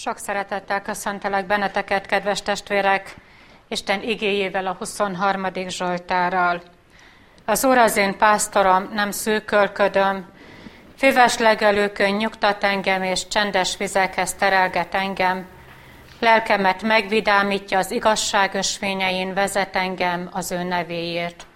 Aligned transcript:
Sok 0.00 0.18
szeretettel 0.18 0.82
köszöntelek 0.82 1.46
benneteket, 1.46 2.06
kedves 2.06 2.42
testvérek, 2.42 3.14
Isten 3.68 4.02
igéjével 4.02 4.66
a 4.66 4.74
23. 4.78 5.46
Zsoltárral. 5.68 6.62
Az 7.44 7.64
Úr 7.64 7.78
az 7.78 7.96
én 7.96 8.16
pásztorom, 8.16 8.90
nem 8.92 9.10
szűkölködöm, 9.10 10.26
füves 10.96 11.38
legelőkön 11.38 12.10
nyugtat 12.10 12.64
engem, 12.64 13.02
és 13.02 13.28
csendes 13.28 13.76
vizekhez 13.76 14.34
terelget 14.34 14.94
engem, 14.94 15.46
lelkemet 16.20 16.82
megvidámítja, 16.82 17.78
az 17.78 17.90
igazság 17.90 18.54
ösvényein 18.54 19.34
vezet 19.34 19.76
engem 19.76 20.28
az 20.32 20.50
ő 20.50 20.62
nevéért. 20.62 21.46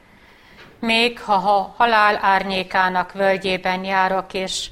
Még 0.81 1.21
ha 1.21 1.35
a 1.35 1.75
halál 1.77 2.19
árnyékának 2.21 3.13
völgyében 3.13 3.85
járok 3.85 4.33
is, 4.33 4.71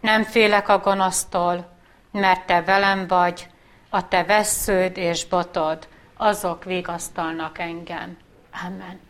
nem 0.00 0.22
félek 0.22 0.68
a 0.68 0.78
gonosztól, 0.78 1.73
mert 2.14 2.46
te 2.46 2.62
velem 2.62 3.06
vagy, 3.06 3.46
a 3.90 4.08
te 4.08 4.24
vessződ 4.24 4.96
és 4.96 5.26
botod, 5.26 5.88
azok 6.16 6.64
vigasztalnak 6.64 7.58
engem. 7.58 8.16
Amen. 8.66 9.00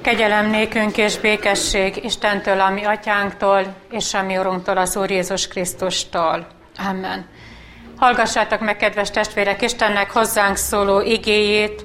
Kegyelem 0.00 0.50
nékünk 0.50 0.96
és 0.96 1.18
békesség 1.18 2.04
Istentől, 2.04 2.60
ami 2.60 2.84
atyánktól, 2.84 3.74
és 3.90 4.14
a 4.14 4.22
mi 4.22 4.38
Urunktól, 4.38 4.76
az 4.76 4.96
Úr 4.96 5.10
Jézus 5.10 5.48
Krisztustól. 5.48 6.46
Amen. 6.88 7.28
Hallgassátok 7.96 8.60
meg, 8.60 8.76
kedves 8.76 9.10
testvérek, 9.10 9.62
Istennek 9.62 10.10
hozzánk 10.10 10.56
szóló 10.56 11.00
igéjét, 11.00 11.84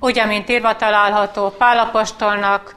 úgy, 0.00 0.18
amint 0.18 0.48
írva 0.48 0.76
található 0.76 1.48
Pálapostolnak, 1.48 2.74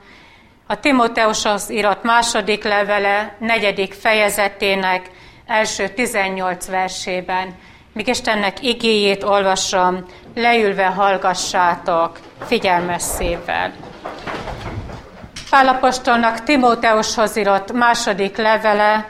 a 0.67 0.79
Timóteushoz 0.79 1.71
írott 1.71 2.03
második 2.03 2.63
levele, 2.63 3.35
negyedik 3.39 3.93
fejezetének 3.93 5.09
első 5.45 5.87
18 5.87 6.67
versében. 6.67 7.55
Míg 7.93 8.07
Istennek 8.07 8.63
igéjét 8.63 9.23
olvasom, 9.23 10.05
leülve 10.35 10.85
hallgassátok 10.85 12.19
figyelmes 12.45 13.01
szívvel. 13.01 13.73
Pálapostolnak 15.49 16.43
Timóteushoz 16.43 17.37
írott 17.37 17.71
második 17.71 18.37
levele, 18.37 19.05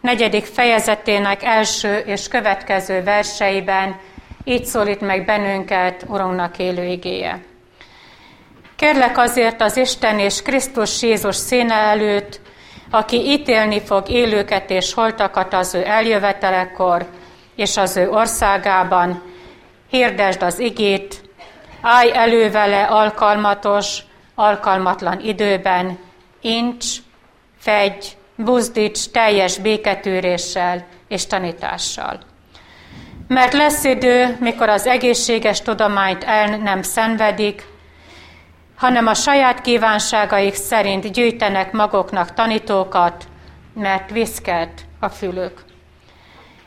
negyedik 0.00 0.44
fejezetének 0.44 1.42
első 1.42 1.96
és 1.96 2.28
következő 2.28 3.02
verseiben 3.02 3.96
így 4.44 4.64
szólít 4.64 5.00
meg 5.00 5.24
bennünket 5.24 6.04
Urunknak 6.08 6.58
élő 6.58 6.84
igéje. 6.84 7.47
Kérlek 8.78 9.18
azért 9.18 9.62
az 9.62 9.76
Isten 9.76 10.18
és 10.18 10.42
Krisztus 10.42 11.02
Jézus 11.02 11.36
színe 11.36 11.74
előtt, 11.74 12.40
aki 12.90 13.16
ítélni 13.16 13.80
fog 13.80 14.08
élőket 14.08 14.70
és 14.70 14.94
holtakat 14.94 15.54
az 15.54 15.74
ő 15.74 15.86
eljövetelekor 15.86 17.06
és 17.56 17.76
az 17.76 17.96
ő 17.96 18.10
országában, 18.10 19.22
hirdesd 19.90 20.42
az 20.42 20.58
igét, 20.58 21.22
állj 21.80 22.10
elő 22.14 22.50
alkalmatos, 22.88 23.98
alkalmatlan 24.34 25.20
időben, 25.20 25.98
incs, 26.40 26.86
fegy, 27.58 28.16
buzdíts 28.36 29.10
teljes 29.10 29.58
béketűréssel 29.58 30.86
és 31.08 31.26
tanítással. 31.26 32.20
Mert 33.28 33.52
lesz 33.52 33.84
idő, 33.84 34.36
mikor 34.40 34.68
az 34.68 34.86
egészséges 34.86 35.62
tudományt 35.62 36.24
el 36.24 36.56
nem 36.56 36.82
szenvedik, 36.82 37.76
hanem 38.78 39.06
a 39.06 39.14
saját 39.14 39.60
kívánságaik 39.60 40.54
szerint 40.54 41.12
gyűjtenek 41.12 41.72
maguknak 41.72 42.34
tanítókat, 42.34 43.24
mert 43.74 44.10
viszket 44.10 44.80
a 45.00 45.08
fülük. 45.08 45.64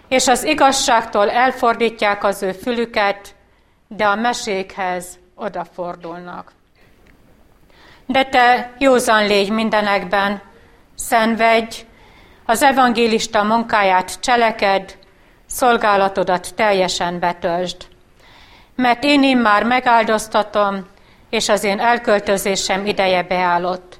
És 0.07 0.27
az 0.27 0.43
igazságtól 0.43 1.29
elfordítják 1.29 2.23
az 2.23 2.43
ő 2.43 2.51
fülüket, 2.51 3.35
de 3.87 4.05
a 4.05 4.15
mesékhez 4.15 5.19
odafordulnak. 5.35 6.51
De 8.05 8.23
te 8.23 8.73
józan 8.77 9.27
légy 9.27 9.49
mindenekben, 9.49 10.41
szenvedj, 10.95 11.85
az 12.45 12.63
evangélista 12.63 13.43
munkáját 13.43 14.19
cseleked, 14.19 14.97
szolgálatodat 15.45 16.55
teljesen 16.55 17.19
betöltsd. 17.19 17.87
Mert 18.75 19.03
én 19.03 19.23
immár 19.23 19.63
megáldoztatom, 19.63 20.85
és 21.31 21.49
az 21.49 21.63
én 21.63 21.79
elköltözésem 21.79 22.85
ideje 22.85 23.23
beállott. 23.23 23.99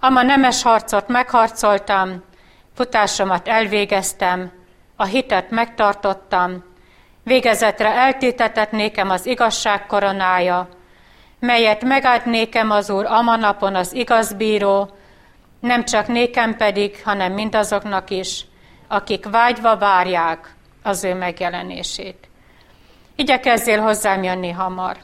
Ama 0.00 0.22
nemes 0.22 0.62
harcot 0.62 1.08
megharcoltam, 1.08 2.24
futásomat 2.74 3.48
elvégeztem, 3.48 4.52
a 4.96 5.04
hitet 5.04 5.50
megtartottam, 5.50 6.64
végezetre 7.24 7.88
eltétetett 7.88 8.70
nékem 8.70 9.10
az 9.10 9.26
igazság 9.26 9.86
koronája, 9.86 10.68
melyet 11.38 11.84
megállt 11.84 12.24
nékem 12.24 12.70
az 12.70 12.90
Úr 12.90 13.04
amanapon 13.06 13.74
az 13.74 13.92
igazbíró, 13.92 14.90
nem 15.60 15.84
csak 15.84 16.06
nékem 16.06 16.56
pedig, 16.56 17.02
hanem 17.04 17.32
mindazoknak 17.32 18.10
is, 18.10 18.44
akik 18.88 19.30
vágyva 19.30 19.76
várják 19.76 20.54
az 20.82 21.04
ő 21.04 21.14
megjelenését. 21.14 22.28
Igyekezzél 23.16 23.80
hozzám 23.80 24.22
jönni 24.22 24.50
hamar 24.50 24.96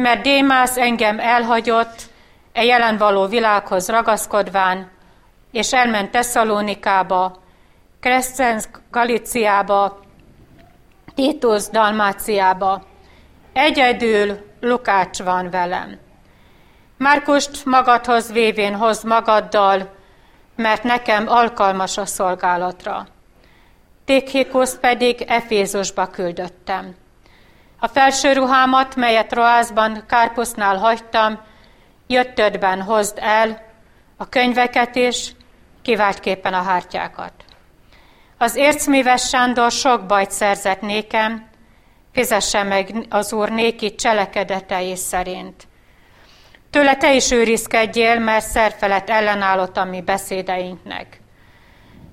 mert 0.00 0.22
Démász 0.22 0.76
engem 0.76 1.18
elhagyott, 1.18 2.08
e 2.52 2.64
jelen 2.64 2.96
való 2.96 3.26
világhoz 3.26 3.88
ragaszkodván, 3.88 4.90
és 5.52 5.72
elment 5.72 6.10
Tesszalónikába, 6.10 7.42
Crescens 8.00 8.64
Galiciába, 8.90 10.00
Titus 11.14 11.68
Dalmáciába. 11.68 12.82
Egyedül 13.52 14.38
Lukács 14.60 15.22
van 15.22 15.50
velem. 15.50 15.98
Márkust 16.96 17.64
magadhoz 17.64 18.32
vévén 18.32 18.74
hoz 18.74 19.02
magaddal, 19.02 19.94
mert 20.56 20.82
nekem 20.82 21.28
alkalmas 21.28 21.96
a 21.98 22.06
szolgálatra. 22.06 23.06
Tékhikoszt 24.04 24.80
pedig 24.80 25.24
Efézusba 25.26 26.06
küldöttem. 26.06 26.94
A 27.82 27.86
felső 27.86 28.32
ruhámat, 28.32 28.96
melyet 28.96 29.32
Roászban 29.32 30.04
Kárpusznál 30.08 30.76
hagytam, 30.76 31.40
jöttödben 32.06 32.82
hozd 32.82 33.18
el, 33.20 33.62
a 34.16 34.28
könyveket 34.28 34.96
is, 34.96 35.32
kiváltképpen 35.82 36.54
a 36.54 36.62
hártyákat. 36.62 37.32
Az 38.38 38.56
ércműves 38.56 39.28
Sándor 39.28 39.70
sok 39.70 40.06
bajt 40.06 40.30
szerzett 40.30 40.80
nékem, 40.80 41.48
fizesse 42.12 42.62
meg 42.62 43.06
az 43.08 43.32
Úr 43.32 43.50
néki 43.50 43.94
cselekedetei 43.94 44.96
szerint. 44.96 45.68
Tőle 46.70 46.96
te 46.96 47.14
is 47.14 47.30
őrizkedjél, 47.30 48.18
mert 48.18 48.44
szerfelett 48.44 49.10
ellenállott 49.10 49.76
a 49.76 49.84
mi 49.84 50.02
beszédeinknek. 50.02 51.20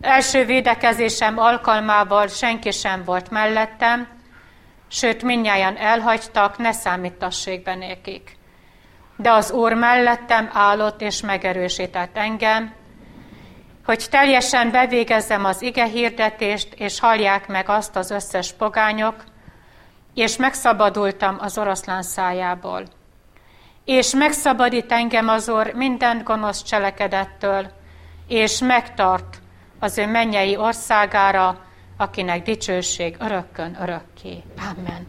Első 0.01 0.45
védekezésem 0.45 1.37
alkalmával 1.37 2.27
senki 2.27 2.71
sem 2.71 3.03
volt 3.03 3.29
mellettem, 3.29 4.16
sőt, 4.87 5.23
minnyáján 5.23 5.77
elhagytak, 5.77 6.57
ne 6.57 6.71
számítassék 6.71 7.63
be 7.63 7.75
nékik. 7.75 8.35
De 9.15 9.31
az 9.31 9.51
Úr 9.51 9.73
mellettem 9.73 10.49
állott 10.53 11.01
és 11.01 11.21
megerősített 11.21 12.17
engem, 12.17 12.73
hogy 13.85 14.07
teljesen 14.09 14.71
bevégezzem 14.71 15.45
az 15.45 15.61
ige 15.61 15.85
hirdetést, 15.85 16.73
és 16.73 16.99
hallják 16.99 17.47
meg 17.47 17.69
azt 17.69 17.95
az 17.95 18.11
összes 18.11 18.53
pogányok, 18.53 19.23
és 20.13 20.37
megszabadultam 20.37 21.37
az 21.39 21.57
oroszlán 21.57 22.01
szájából. 22.01 22.83
És 23.85 24.13
megszabadít 24.13 24.91
engem 24.91 25.27
az 25.27 25.49
Úr 25.49 25.73
minden 25.73 26.21
gonosz 26.23 26.63
cselekedettől, 26.63 27.71
és 28.27 28.59
megtart 28.59 29.37
az 29.79 29.97
ő 29.97 30.07
mennyei 30.07 30.57
országára, 30.57 31.66
akinek 31.97 32.43
dicsőség 32.43 33.15
örökkön 33.19 33.77
örökké. 33.81 34.43
Amen. 34.57 35.07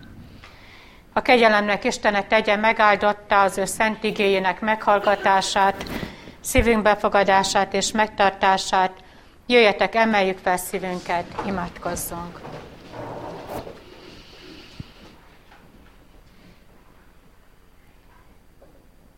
A 1.12 1.22
kegyelemnek 1.22 1.84
Istene 1.84 2.22
tegye 2.26 2.56
megáldotta 2.56 3.40
az 3.40 3.58
ő 3.58 3.64
szent 3.64 4.04
igényének 4.04 4.60
meghallgatását, 4.60 5.84
szívünk 6.40 6.82
befogadását 6.82 7.74
és 7.74 7.92
megtartását. 7.92 8.92
Jöjjetek, 9.46 9.94
emeljük 9.94 10.38
fel 10.38 10.56
szívünket, 10.56 11.24
imádkozzunk. 11.46 12.40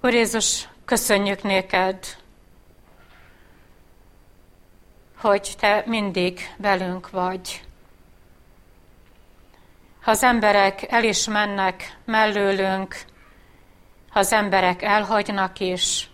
Úr 0.03 0.13
Jézus, 0.13 0.69
köszönjük 0.85 1.43
néked, 1.43 1.99
hogy 5.21 5.55
te 5.59 5.83
mindig 5.87 6.55
velünk 6.57 7.11
vagy. 7.11 7.65
Ha 10.03 10.11
az 10.11 10.23
emberek 10.23 10.93
el 10.93 11.05
is 11.05 11.29
mennek 11.29 11.99
mellőlünk, 12.05 12.97
ha 14.11 14.19
az 14.19 14.33
emberek 14.33 14.83
elhagynak 14.83 15.61
is, 15.61 16.11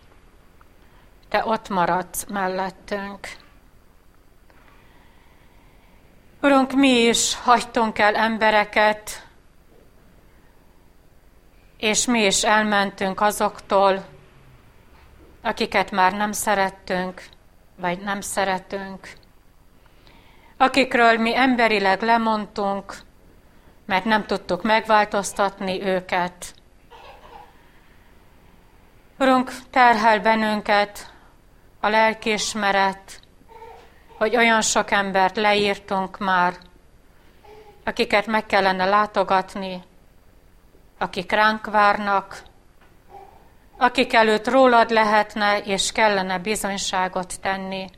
te 1.29 1.45
ott 1.45 1.69
maradsz 1.69 2.25
mellettünk. 2.25 3.29
Urunk, 6.43 6.73
mi 6.73 6.89
is 6.89 7.35
hagytunk 7.35 7.99
el 7.99 8.15
embereket, 8.15 9.27
és 11.77 12.07
mi 12.07 12.25
is 12.25 12.45
elmentünk 12.45 13.21
azoktól, 13.21 14.05
akiket 15.43 15.91
már 15.91 16.13
nem 16.13 16.33
szerettünk, 16.33 17.23
vagy 17.77 17.99
nem 17.99 18.21
szeretünk. 18.21 19.13
Akikről 20.57 21.19
mi 21.19 21.37
emberileg 21.37 22.03
lemondtunk, 22.03 22.97
mert 23.87 24.05
nem 24.05 24.25
tudtuk 24.27 24.63
megváltoztatni 24.63 25.83
őket. 25.83 26.55
Urunk, 29.19 29.53
terhel 29.71 30.21
bennünket 30.21 31.13
a 31.81 31.89
lelkiismeret, 31.89 33.21
hogy 34.19 34.37
olyan 34.37 34.61
sok 34.61 34.91
embert 34.91 35.37
leírtunk 35.37 36.19
már, 36.19 36.55
akiket 37.85 38.27
meg 38.27 38.47
kellene 38.47 38.85
látogatni, 38.85 39.83
akik 40.99 41.33
ránk 41.33 41.67
várnak, 41.67 42.43
akik 43.77 44.13
előtt 44.13 44.49
rólad 44.49 44.91
lehetne 44.91 45.59
és 45.59 45.93
kellene 45.93 46.39
bizonyságot 46.39 47.41
tenni. 47.41 47.89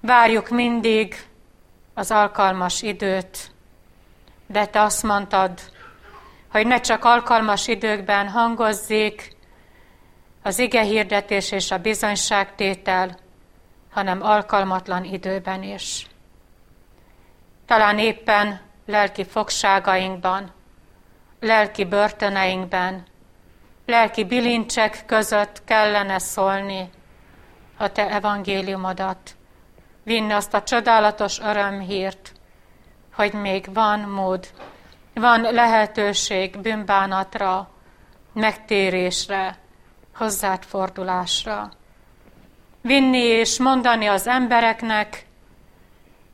Várjuk 0.00 0.48
mindig 0.48 1.14
az 1.94 2.10
alkalmas 2.10 2.82
időt, 2.82 3.50
de 4.46 4.66
te 4.66 4.82
azt 4.82 5.02
mondtad, 5.02 5.60
hogy 6.50 6.66
ne 6.66 6.80
csak 6.80 7.04
alkalmas 7.04 7.68
időkben 7.68 8.28
hangozzék 8.28 9.36
az 10.42 10.58
ige 10.58 10.82
hirdetés 10.82 11.52
és 11.52 11.70
a 11.70 11.78
bizonyságtétel, 11.78 13.18
hanem 13.90 14.22
alkalmatlan 14.22 15.04
időben 15.04 15.62
is. 15.62 16.06
Talán 17.66 17.98
éppen 17.98 18.60
lelki 18.86 19.24
fogságainkban, 19.24 20.52
lelki 21.40 21.84
börtöneinkben, 21.84 23.06
lelki 23.90 24.24
bilincsek 24.24 25.02
között 25.06 25.64
kellene 25.64 26.18
szólni 26.18 26.90
a 27.76 27.92
te 27.92 28.10
evangéliumodat, 28.10 29.36
vinni 30.02 30.32
azt 30.32 30.54
a 30.54 30.62
csodálatos 30.62 31.40
örömhírt, 31.40 32.32
hogy 33.14 33.32
még 33.32 33.72
van 33.72 34.00
mód, 34.00 34.48
van 35.14 35.40
lehetőség 35.40 36.60
bűnbánatra, 36.60 37.70
megtérésre, 38.32 39.58
hozzád 40.14 40.64
fordulásra. 40.64 41.70
Vinni 42.82 43.22
és 43.22 43.58
mondani 43.58 44.06
az 44.06 44.26
embereknek, 44.26 45.26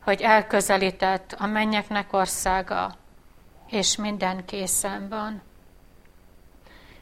hogy 0.04 0.20
elközelített 0.20 1.36
a 1.38 1.46
mennyeknek 1.46 2.12
országa, 2.12 2.94
és 3.70 3.96
minden 3.96 4.44
készen 4.44 5.08
van. 5.08 5.45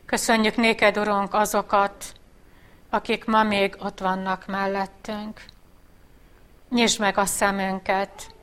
Köszönjük 0.07 0.57
néked, 0.57 0.99
Urunk, 0.99 1.35
azokat, 1.35 2.13
akik 2.91 3.25
ma 3.25 3.43
még 3.43 3.77
ott 3.79 3.99
vannak 3.99 4.47
mellettünk. 4.47 5.45
Nyisd 6.71 7.01
meg 7.01 7.19
a 7.19 7.25
szemünket, 7.25 8.35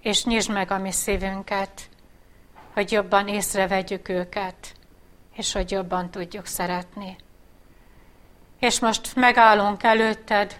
és 0.00 0.24
nyisd 0.24 0.50
meg 0.50 0.70
a 0.70 0.78
mi 0.78 0.92
szívünket, 0.92 1.88
hogy 2.72 2.92
jobban 2.92 3.28
észrevegyük 3.28 4.08
őket, 4.08 4.74
és 5.34 5.52
hogy 5.52 5.70
jobban 5.70 6.10
tudjuk 6.10 6.46
szeretni. 6.46 7.16
És 8.58 8.80
most 8.80 9.16
megállunk 9.16 9.82
előtted, 9.82 10.58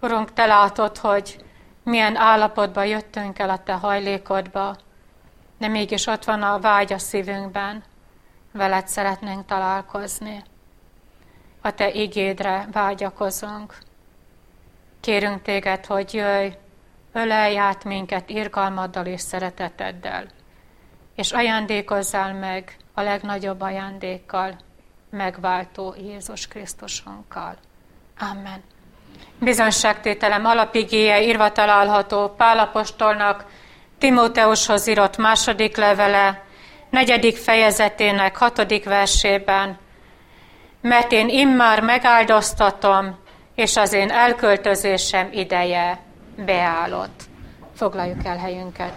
Urunk, 0.00 0.32
te 0.32 0.46
látod, 0.46 0.98
hogy 0.98 1.44
milyen 1.82 2.16
állapotba 2.16 2.82
jöttünk 2.82 3.38
el 3.38 3.50
a 3.50 3.62
te 3.62 3.72
hajlékodba, 3.72 4.76
de 5.58 5.68
mégis 5.68 6.06
ott 6.06 6.24
van 6.24 6.42
a 6.42 6.58
vágy 6.58 6.92
a 6.92 6.98
szívünkben, 6.98 7.84
veled 8.56 8.88
szeretnénk 8.88 9.46
találkozni. 9.46 10.42
A 11.60 11.70
te 11.70 11.90
igédre 11.90 12.68
vágyakozunk. 12.72 13.78
Kérünk 15.00 15.42
téged, 15.42 15.86
hogy 15.86 16.14
jöjj, 16.14 16.48
ölelj 17.12 17.58
át 17.58 17.84
minket 17.84 18.30
irgalmaddal 18.30 19.06
és 19.06 19.20
szereteteddel, 19.20 20.26
és 21.14 21.32
ajándékozzál 21.32 22.34
meg 22.34 22.76
a 22.94 23.00
legnagyobb 23.00 23.60
ajándékkal, 23.60 24.58
megváltó 25.10 25.94
Jézus 25.98 26.48
Krisztusunkkal. 26.48 27.56
Amen. 28.18 28.62
Bizonságtételem 29.38 30.44
alapigéje 30.44 31.22
írva 31.22 31.52
található 31.52 32.28
Pálapostolnak 32.28 33.44
Timóteushoz 33.98 34.86
írott 34.86 35.16
második 35.16 35.76
levele, 35.76 36.45
negyedik 36.90 37.36
fejezetének 37.36 38.36
hatodik 38.36 38.84
versében, 38.84 39.78
mert 40.80 41.12
én 41.12 41.28
immár 41.28 41.80
megáldoztatom, 41.80 43.18
és 43.54 43.76
az 43.76 43.92
én 43.92 44.10
elköltözésem 44.10 45.28
ideje 45.32 46.00
beállott. 46.36 47.22
Foglaljuk 47.74 48.24
el 48.24 48.36
helyünket. 48.36 48.94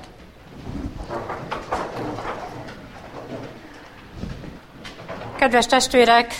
Kedves 5.35 5.65
testvérek, 5.65 6.33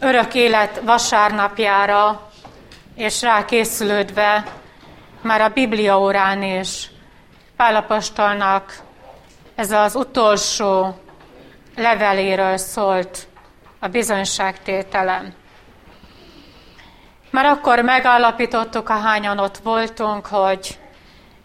örök 0.00 0.34
élet 0.34 0.80
vasárnapjára 0.84 2.30
és 2.94 3.22
rá 3.22 3.44
készülődve 3.44 4.44
már 5.22 5.40
a 5.40 5.48
Biblia 5.48 6.00
órán 6.00 6.42
is 6.42 6.89
Pálapostolnak 7.60 8.78
ez 9.54 9.70
az 9.70 9.94
utolsó 9.94 10.98
leveléről 11.76 12.56
szólt 12.56 13.28
a 13.78 13.88
bizonyságtételem. 13.88 15.34
Már 17.30 17.44
akkor 17.44 17.80
megállapítottuk, 17.80 18.88
ahányan 18.88 19.38
ott 19.38 19.56
voltunk, 19.56 20.26
hogy 20.26 20.78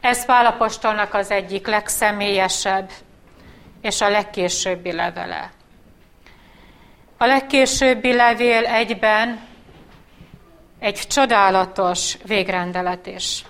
ez 0.02 0.26
Pálapostolnak 0.26 1.14
az 1.14 1.32
egyik 1.32 1.68
legszemélyesebb 1.68 2.90
és 3.82 4.02
a 4.02 4.10
legkésőbbi 4.10 4.92
levele. 4.92 5.52
A 7.18 7.26
legkésőbbi 7.26 8.14
levél 8.14 8.66
egyben 8.66 9.48
egy 10.80 11.08
csodálatos 11.08 12.18
végrendelet 12.24 13.06
is. 13.08 13.46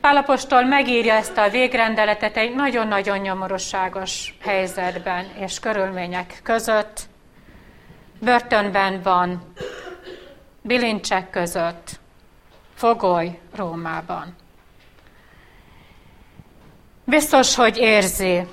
Pálapostól 0.00 0.64
megírja 0.64 1.14
ezt 1.14 1.36
a 1.36 1.48
végrendeletet 1.48 2.36
egy 2.36 2.54
nagyon-nagyon 2.54 3.18
nyomorosságos 3.18 4.34
helyzetben 4.40 5.26
és 5.38 5.58
körülmények 5.58 6.40
között. 6.42 7.00
Börtönben 8.20 9.02
van, 9.02 9.52
bilincsek 10.62 11.30
között, 11.30 12.00
fogoly 12.74 13.38
Rómában. 13.56 14.36
Biztos, 17.04 17.54
hogy 17.54 17.76
érzi, 17.76 18.46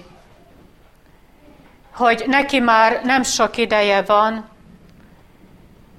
hogy 1.93 2.23
neki 2.27 2.59
már 2.59 3.01
nem 3.03 3.23
sok 3.23 3.57
ideje 3.57 4.01
van, 4.01 4.49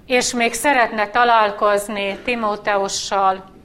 és 0.07 0.33
még 0.33 0.53
szeretne 0.53 1.09
találkozni 1.09 2.19
Timóteussal, 2.25 3.57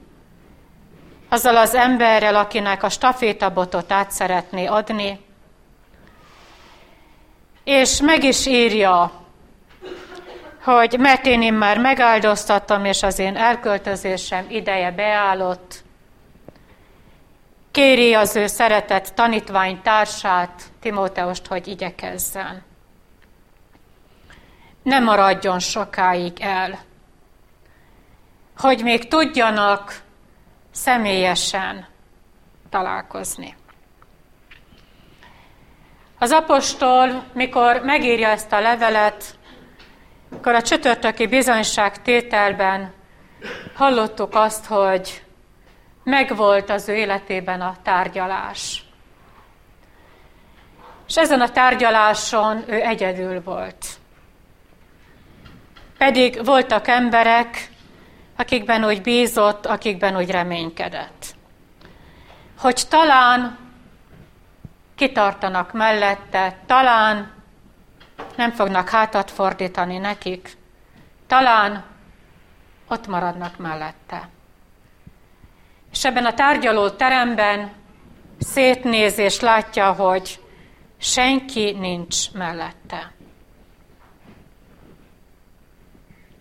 azzal 1.34 1.56
az 1.56 1.74
emberrel, 1.74 2.36
akinek 2.36 2.82
a 2.82 2.88
stafétabotot 2.88 3.92
át 3.92 4.10
szeretné 4.10 4.66
adni, 4.66 5.20
és 7.64 8.00
meg 8.00 8.24
is 8.24 8.46
írja, 8.46 9.12
hogy 10.62 10.96
mert 10.98 11.26
én, 11.26 11.42
én 11.42 11.54
már 11.54 11.78
megáldoztattam, 11.78 12.84
és 12.84 13.02
az 13.02 13.18
én 13.18 13.36
elköltözésem 13.36 14.46
ideje 14.48 14.90
beállott, 14.90 15.82
kéri 17.70 18.14
az 18.14 18.36
ő 18.36 18.46
szeretett 18.46 19.06
tanítvány 19.14 19.82
társát, 19.82 20.62
Timóteust, 20.80 21.46
hogy 21.46 21.68
igyekezzen. 21.68 22.62
Ne 24.82 24.98
maradjon 24.98 25.58
sokáig 25.58 26.40
el, 26.40 26.78
hogy 28.56 28.82
még 28.82 29.08
tudjanak 29.08 30.03
személyesen 30.74 31.86
találkozni. 32.70 33.54
Az 36.18 36.30
apostol, 36.30 37.24
mikor 37.32 37.80
megírja 37.82 38.28
ezt 38.28 38.52
a 38.52 38.60
levelet, 38.60 39.38
akkor 40.32 40.54
a 40.54 40.62
csütörtöki 40.62 41.26
bizonyság 41.26 42.02
tételben 42.02 42.92
hallottuk 43.74 44.34
azt, 44.34 44.66
hogy 44.66 45.24
megvolt 46.04 46.70
az 46.70 46.88
ő 46.88 46.94
életében 46.94 47.60
a 47.60 47.76
tárgyalás. 47.82 48.84
És 51.08 51.16
ezen 51.16 51.40
a 51.40 51.50
tárgyaláson 51.50 52.64
ő 52.66 52.80
egyedül 52.80 53.42
volt. 53.42 53.86
Pedig 55.98 56.44
voltak 56.44 56.88
emberek, 56.88 57.70
akikben 58.36 58.84
úgy 58.84 59.02
bízott, 59.02 59.66
akikben 59.66 60.16
úgy 60.16 60.30
reménykedett. 60.30 61.34
Hogy 62.58 62.82
talán 62.88 63.58
kitartanak 64.94 65.72
mellette, 65.72 66.58
talán 66.66 67.32
nem 68.36 68.50
fognak 68.50 68.88
hátat 68.88 69.30
fordítani 69.30 69.98
nekik, 69.98 70.56
talán 71.26 71.84
ott 72.88 73.06
maradnak 73.06 73.58
mellette. 73.58 74.28
És 75.92 76.04
ebben 76.04 76.24
a 76.24 76.34
tárgyaló 76.34 76.90
teremben 76.90 77.72
szétnéz 78.38 79.18
és 79.18 79.40
látja, 79.40 79.92
hogy 79.92 80.40
senki 80.98 81.72
nincs 81.72 82.32
mellette. 82.32 83.12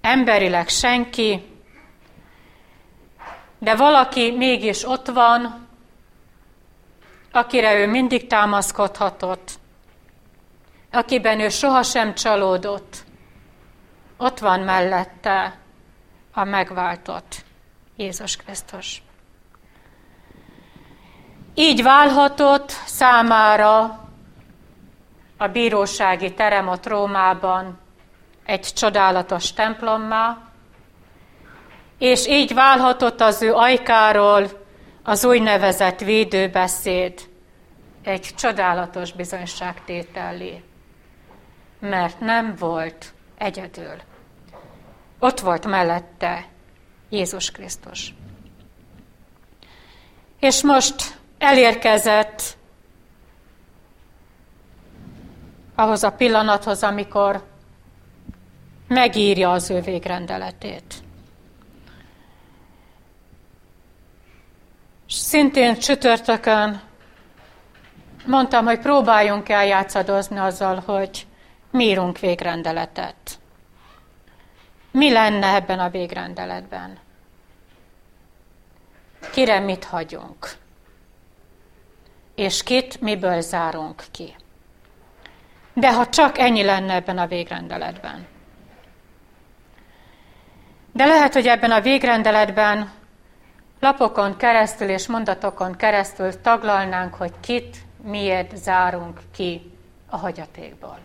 Emberileg 0.01 0.67
senki, 0.67 1.52
de 3.63 3.75
valaki 3.75 4.31
mégis 4.31 4.87
ott 4.87 5.07
van, 5.07 5.67
akire 7.31 7.79
ő 7.79 7.87
mindig 7.87 8.27
támaszkodhatott, 8.27 9.51
akiben 10.91 11.39
ő 11.39 11.49
sohasem 11.49 12.13
csalódott, 12.13 13.03
ott 14.17 14.39
van 14.39 14.59
mellette 14.59 15.57
a 16.33 16.43
megváltott 16.43 17.43
Jézus 17.95 18.35
Krisztus. 18.35 19.01
Így 21.53 21.83
válhatott 21.83 22.69
számára 22.85 23.99
a 25.37 25.47
bírósági 25.47 26.33
terem 26.33 26.67
ott 26.67 26.87
Rómában 26.87 27.79
egy 28.45 28.73
csodálatos 28.73 29.53
templommá, 29.53 30.52
és 31.97 32.27
így 32.27 32.53
válhatott 32.53 33.21
az 33.21 33.41
ő 33.41 33.53
ajkáról 33.53 34.47
az 35.03 35.25
úgynevezett 35.25 35.99
védőbeszéd 35.99 37.29
egy 38.03 38.29
csodálatos 38.35 39.11
bizonyságtétellé, 39.11 40.63
mert 41.79 42.19
nem 42.19 42.55
volt 42.59 43.13
egyedül. 43.37 43.95
Ott 45.19 45.39
volt 45.39 45.65
mellette 45.65 46.45
Jézus 47.09 47.51
Krisztus. 47.51 48.13
És 50.39 50.63
most 50.63 51.19
elérkezett 51.37 52.57
ahhoz 55.75 56.03
a 56.03 56.11
pillanathoz, 56.11 56.83
amikor 56.83 57.43
megírja 58.87 59.51
az 59.51 59.69
ő 59.69 59.81
végrendeletét. 59.81 61.03
És 65.02 65.02
szintén 65.15 65.79
csütörtökön 65.79 66.81
mondtam, 68.25 68.65
hogy 68.65 68.79
próbáljunk 68.79 69.49
eljátszadozni 69.49 70.37
azzal, 70.37 70.83
hogy 70.85 71.27
mi 71.71 71.85
írunk 71.85 72.19
végrendeletet. 72.19 73.39
Mi 74.91 75.11
lenne 75.11 75.53
ebben 75.53 75.79
a 75.79 75.89
végrendeletben? 75.89 76.97
Kire 79.31 79.59
mit 79.59 79.83
hagyunk? 79.83 80.51
És 82.35 82.63
kit 82.63 83.01
miből 83.01 83.41
zárunk 83.41 84.03
ki? 84.11 84.35
De 85.73 85.93
ha 85.93 86.09
csak 86.09 86.37
ennyi 86.37 86.63
lenne 86.63 86.93
ebben 86.93 87.17
a 87.17 87.27
végrendeletben. 87.27 88.27
De 90.91 91.05
lehet, 91.05 91.33
hogy 91.33 91.47
ebben 91.47 91.71
a 91.71 91.81
végrendeletben 91.81 92.91
lapokon 93.83 94.37
keresztül 94.37 94.89
és 94.89 95.07
mondatokon 95.07 95.75
keresztül 95.75 96.41
taglalnánk, 96.41 97.13
hogy 97.13 97.31
kit, 97.39 97.77
miért 98.03 98.57
zárunk 98.57 99.19
ki 99.35 99.71
a 100.09 100.17
hagyatékból. 100.17 100.97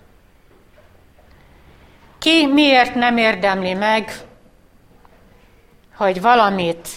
Ki 2.18 2.46
miért 2.46 2.94
nem 2.94 3.16
érdemli 3.16 3.74
meg, 3.74 4.10
hogy 5.96 6.20
valamit 6.20 6.88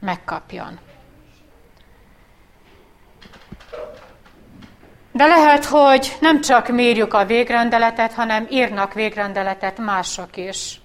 megkapjon. 0.00 0.78
De 5.12 5.26
lehet, 5.26 5.64
hogy 5.64 6.16
nem 6.20 6.40
csak 6.40 6.68
mérjük 6.68 7.14
a 7.14 7.24
végrendeletet, 7.24 8.12
hanem 8.12 8.46
írnak 8.50 8.92
végrendeletet 8.92 9.78
mások 9.78 10.36
is 10.36 10.80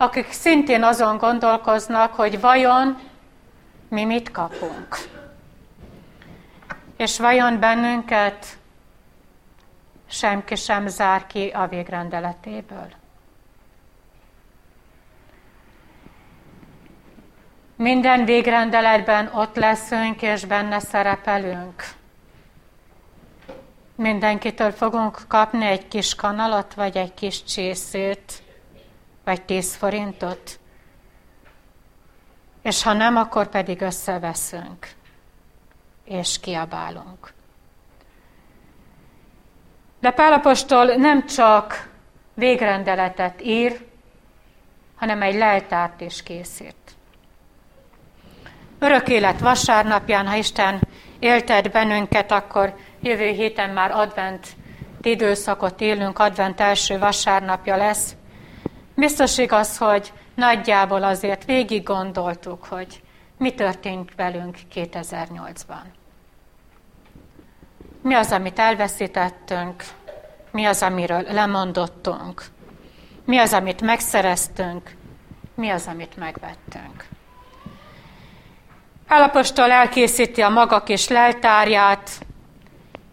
akik 0.00 0.32
szintén 0.32 0.82
azon 0.82 1.16
gondolkoznak, 1.16 2.14
hogy 2.14 2.40
vajon 2.40 2.98
mi 3.88 4.04
mit 4.04 4.30
kapunk. 4.30 4.96
És 6.96 7.18
vajon 7.18 7.58
bennünket 7.58 8.46
semki 10.08 10.54
sem 10.54 10.86
zár 10.86 11.26
ki 11.26 11.48
a 11.48 11.66
végrendeletéből. 11.66 12.88
Minden 17.76 18.24
végrendeletben 18.24 19.30
ott 19.34 19.56
leszünk, 19.56 20.22
és 20.22 20.44
benne 20.44 20.78
szerepelünk. 20.78 21.84
Mindenkitől 23.94 24.70
fogunk 24.70 25.18
kapni 25.28 25.66
egy 25.66 25.88
kis 25.88 26.14
kanalat, 26.14 26.74
vagy 26.74 26.96
egy 26.96 27.14
kis 27.14 27.44
csészét, 27.44 28.42
vagy 29.24 29.42
10 29.42 29.74
forintot, 29.74 30.58
és 32.62 32.82
ha 32.82 32.92
nem, 32.92 33.16
akkor 33.16 33.48
pedig 33.48 33.80
összeveszünk, 33.80 34.88
és 36.04 36.40
kiabálunk. 36.40 37.32
De 40.00 40.10
Pálapostól 40.10 40.84
nem 40.84 41.26
csak 41.26 41.90
végrendeletet 42.34 43.42
ír, 43.42 43.86
hanem 44.96 45.22
egy 45.22 45.34
leltárt 45.34 46.00
is 46.00 46.22
készít. 46.22 46.74
Örök 48.78 49.08
élet 49.08 49.40
vasárnapján, 49.40 50.26
ha 50.26 50.34
Isten 50.34 50.80
élted 51.18 51.70
bennünket, 51.70 52.32
akkor 52.32 52.74
jövő 53.00 53.28
héten 53.28 53.70
már 53.70 53.90
advent 53.90 54.46
időszakot 55.02 55.80
élünk, 55.80 56.18
advent 56.18 56.60
első 56.60 56.98
vasárnapja 56.98 57.76
lesz, 57.76 58.14
Biztos 59.00 59.38
igaz, 59.38 59.78
hogy 59.78 60.12
nagyjából 60.34 61.02
azért 61.02 61.44
végig 61.44 61.82
gondoltuk, 61.82 62.64
hogy 62.64 63.02
mi 63.38 63.54
történt 63.54 64.14
velünk 64.14 64.56
2008-ban. 64.74 65.82
Mi 68.02 68.14
az, 68.14 68.32
amit 68.32 68.58
elveszítettünk, 68.58 69.84
mi 70.50 70.64
az, 70.64 70.82
amiről 70.82 71.22
lemondottunk, 71.22 72.44
mi 73.24 73.38
az, 73.38 73.52
amit 73.52 73.80
megszereztünk, 73.80 74.96
mi 75.54 75.68
az, 75.68 75.86
amit 75.86 76.16
megvettünk. 76.16 77.06
Állapostól 79.06 79.70
elkészíti 79.70 80.40
a 80.40 80.48
maga 80.48 80.82
kis 80.82 81.08
leltárját, 81.08 82.10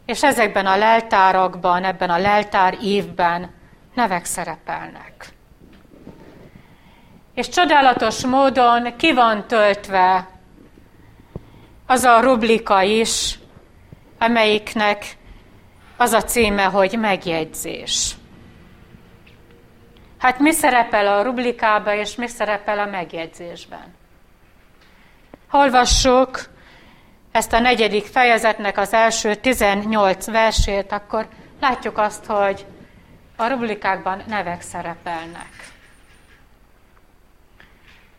és 0.05 0.23
ezekben 0.23 0.65
a 0.65 0.77
leltárakban, 0.77 1.83
ebben 1.83 2.09
a 2.09 2.17
leltár 2.17 2.77
évben 2.81 3.53
nevek 3.93 4.25
szerepelnek 4.25 5.35
és 7.37 7.49
csodálatos 7.49 8.25
módon 8.25 8.95
ki 8.95 9.13
van 9.13 9.47
töltve 9.47 10.27
az 11.85 12.03
a 12.03 12.19
rublika 12.19 12.81
is, 12.81 13.39
amelyiknek 14.19 15.17
az 15.97 16.11
a 16.11 16.23
címe, 16.23 16.63
hogy 16.63 16.97
megjegyzés. 16.99 18.15
Hát 20.17 20.39
mi 20.39 20.51
szerepel 20.51 21.07
a 21.07 21.21
rublikába, 21.21 21.93
és 21.93 22.15
mi 22.15 22.27
szerepel 22.27 22.79
a 22.79 22.85
megjegyzésben? 22.85 23.95
Olvassuk 25.51 26.39
ezt 27.31 27.53
a 27.53 27.59
negyedik 27.59 28.05
fejezetnek 28.05 28.77
az 28.77 28.93
első 28.93 29.35
18 29.35 30.25
versét, 30.25 30.91
akkor 30.91 31.27
látjuk 31.61 31.97
azt, 31.97 32.25
hogy 32.25 32.65
a 33.35 33.47
rublikákban 33.47 34.23
nevek 34.27 34.61
szerepelnek. 34.61 35.75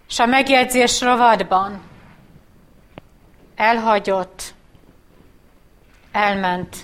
És 0.08 0.18
a 0.18 0.26
megjegyzés 0.26 1.00
rovadban 1.00 1.82
elhagyott, 3.54 4.54
elment, 6.12 6.76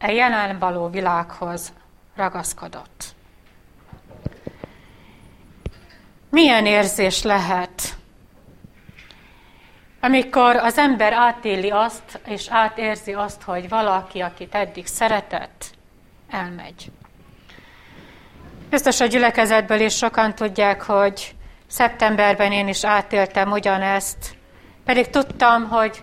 a 0.00 0.06
jelen 0.06 0.58
való 0.58 0.88
világhoz 0.88 1.72
ragaszkodott. 2.16 3.04
Milyen 6.30 6.66
érzés 6.66 7.22
lehet, 7.22 7.96
amikor 10.00 10.56
az 10.56 10.78
ember 10.78 11.12
átéli 11.12 11.70
azt, 11.70 12.20
és 12.26 12.48
átérzi 12.48 13.12
azt, 13.12 13.42
hogy 13.42 13.68
valaki, 13.68 14.20
akit 14.20 14.54
eddig 14.54 14.86
szeretett, 14.86 15.64
elmegy. 16.30 16.90
Biztos 18.70 19.00
a 19.00 19.06
gyülekezetből 19.06 19.80
is 19.80 19.96
sokan 19.96 20.34
tudják, 20.34 20.82
hogy 20.82 21.36
szeptemberben 21.68 22.52
én 22.52 22.68
is 22.68 22.84
átéltem 22.84 23.50
ugyanezt. 23.50 24.36
Pedig 24.84 25.10
tudtam, 25.10 25.68
hogy, 25.68 26.02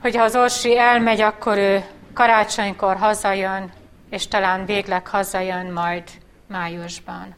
hogy 0.00 0.16
ha 0.16 0.22
az 0.22 0.36
Orsi 0.36 0.78
elmegy, 0.78 1.20
akkor 1.20 1.58
ő 1.58 1.84
karácsonykor 2.14 2.96
hazajön, 2.96 3.72
és 4.10 4.28
talán 4.28 4.64
végleg 4.64 5.06
hazajön 5.06 5.72
majd 5.72 6.02
májusban. 6.46 7.34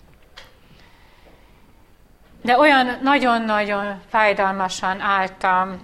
De 2.43 2.59
olyan 2.59 2.99
nagyon-nagyon 3.03 4.01
fájdalmasan 4.09 5.01
álltam 5.01 5.81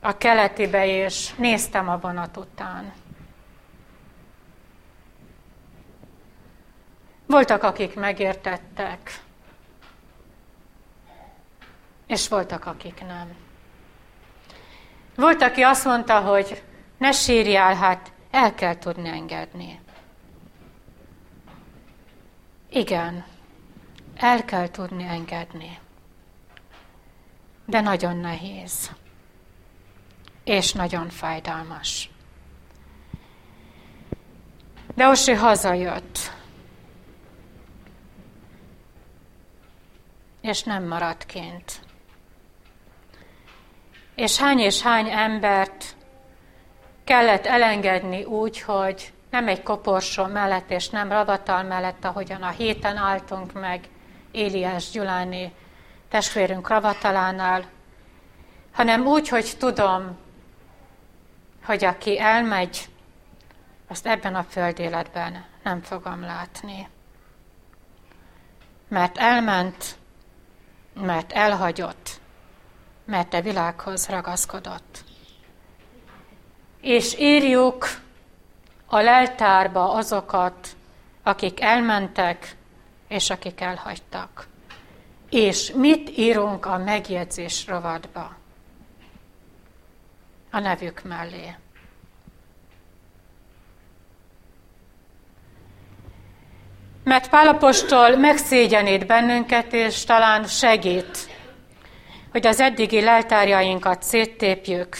a 0.00 0.16
keletibe, 0.16 0.86
és 0.86 1.34
néztem 1.36 1.88
a 1.88 1.98
vonat 1.98 2.36
után. 2.36 2.92
Voltak, 7.32 7.62
akik 7.62 7.94
megértettek, 7.94 9.20
és 12.06 12.28
voltak, 12.28 12.66
akik 12.66 13.04
nem. 13.06 13.36
Volt, 15.16 15.42
aki 15.42 15.62
azt 15.62 15.84
mondta, 15.84 16.20
hogy 16.20 16.62
ne 16.98 17.12
sírjál, 17.12 17.74
hát 17.74 18.12
el 18.30 18.54
kell 18.54 18.78
tudni 18.78 19.08
engedni. 19.08 19.80
Igen, 22.70 23.24
el 24.16 24.44
kell 24.44 24.68
tudni 24.68 25.04
engedni. 25.04 25.78
De 27.66 27.80
nagyon 27.80 28.16
nehéz. 28.16 28.90
És 30.44 30.72
nagyon 30.72 31.08
fájdalmas. 31.08 32.10
De 34.94 35.06
Osi 35.08 35.32
hazajött. 35.32 36.40
És 40.42 40.62
nem 40.62 40.84
maradt 40.84 41.26
kint. 41.26 41.80
És 44.14 44.38
hány 44.38 44.58
és 44.58 44.82
hány 44.82 45.08
embert 45.10 45.96
kellett 47.04 47.46
elengedni 47.46 48.24
úgy, 48.24 48.60
hogy 48.60 49.12
nem 49.30 49.48
egy 49.48 49.62
koporsó 49.62 50.24
mellett 50.24 50.70
és 50.70 50.88
nem 50.88 51.08
ravatal 51.08 51.62
mellett, 51.62 52.04
ahogyan 52.04 52.42
a 52.42 52.48
héten 52.48 52.96
álltunk 52.96 53.52
meg 53.52 53.88
Éliás 54.30 54.90
Gyuláni 54.90 55.52
testvérünk 56.08 56.68
ravatalánál, 56.68 57.64
hanem 58.72 59.06
úgy, 59.06 59.28
hogy 59.28 59.52
tudom, 59.58 60.18
hogy 61.64 61.84
aki 61.84 62.18
elmegy, 62.18 62.88
azt 63.88 64.06
ebben 64.06 64.34
a 64.34 64.42
földéletben 64.42 65.44
nem 65.62 65.80
fogom 65.82 66.20
látni. 66.20 66.88
Mert 68.88 69.18
elment, 69.18 69.96
mert 70.94 71.32
elhagyott, 71.32 72.20
mert 73.04 73.34
a 73.34 73.40
világhoz 73.40 74.08
ragaszkodott. 74.08 75.04
És 76.80 77.18
írjuk 77.18 77.86
a 78.86 79.00
leltárba 79.00 79.92
azokat, 79.92 80.76
akik 81.22 81.60
elmentek, 81.60 82.56
és 83.08 83.30
akik 83.30 83.60
elhagytak. 83.60 84.46
És 85.30 85.72
mit 85.74 86.18
írunk 86.18 86.66
a 86.66 86.78
megjegyzés 86.78 87.66
rovadba? 87.66 88.36
A 90.50 90.58
nevük 90.58 91.02
mellé. 91.02 91.56
Mert 97.04 97.28
Pálapostól 97.28 98.16
megszégyenít 98.16 99.06
bennünket, 99.06 99.72
és 99.72 100.04
talán 100.04 100.44
segít, 100.44 101.28
hogy 102.30 102.46
az 102.46 102.60
eddigi 102.60 103.00
leltárjainkat 103.00 104.02
széttépjük, 104.02 104.96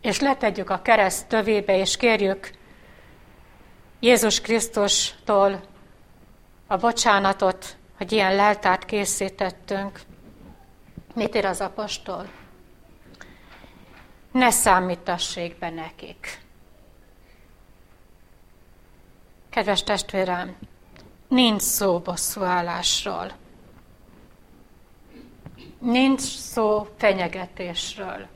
és 0.00 0.20
letegyük 0.20 0.70
a 0.70 0.82
kereszt 0.82 1.26
tövébe, 1.28 1.78
és 1.78 1.96
kérjük 1.96 2.50
Jézus 4.00 4.40
Krisztustól 4.40 5.60
a 6.66 6.76
bocsánatot, 6.76 7.76
hogy 7.96 8.12
ilyen 8.12 8.34
leltárt 8.34 8.84
készítettünk. 8.84 10.00
Mit 11.14 11.34
ír 11.34 11.44
az 11.44 11.60
apostol? 11.60 12.28
Ne 14.32 14.50
számítassék 14.50 15.58
be 15.58 15.70
nekik. 15.70 16.38
Kedves 19.50 19.82
testvérem, 19.82 20.56
nincs 21.28 21.62
szó 21.62 21.98
bosszúállásról. 21.98 23.32
Nincs 25.78 26.20
szó 26.20 26.86
fenyegetésről. 26.98 28.26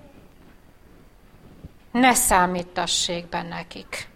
Ne 1.91 2.15
számítassék 2.15 3.29
be 3.29 3.43
nekik. 3.43 4.09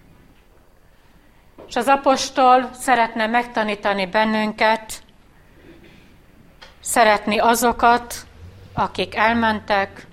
És 1.66 1.76
az 1.76 1.86
apostol 1.86 2.70
szeretne 2.72 3.26
megtanítani 3.26 4.06
bennünket, 4.06 5.02
szeretni 6.80 7.38
azokat, 7.38 8.26
akik 8.72 9.14
elmentek, 9.14 10.06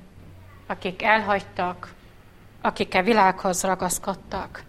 akik 0.67 1.03
elhagytak, 1.03 1.93
akik 2.61 2.95
a 2.95 3.01
világhoz 3.01 3.63
ragaszkodtak. 3.63 4.63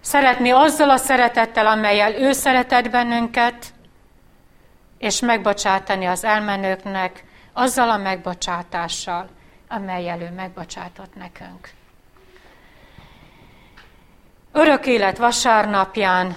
Szeretni 0.00 0.50
azzal 0.50 0.90
a 0.90 0.96
szeretettel, 0.96 1.66
amelyel 1.66 2.14
ő 2.14 2.32
szeretett 2.32 2.90
bennünket, 2.90 3.66
és 4.98 5.20
megbocsátani 5.20 6.04
az 6.04 6.24
elmenőknek 6.24 7.24
azzal 7.52 7.90
a 7.90 7.96
megbocsátással, 7.96 9.28
amelyel 9.68 10.20
ő 10.20 10.30
megbocsátott 10.30 11.14
nekünk. 11.14 11.70
Örök 14.52 14.86
élet 14.86 15.18
vasárnapján 15.18 16.36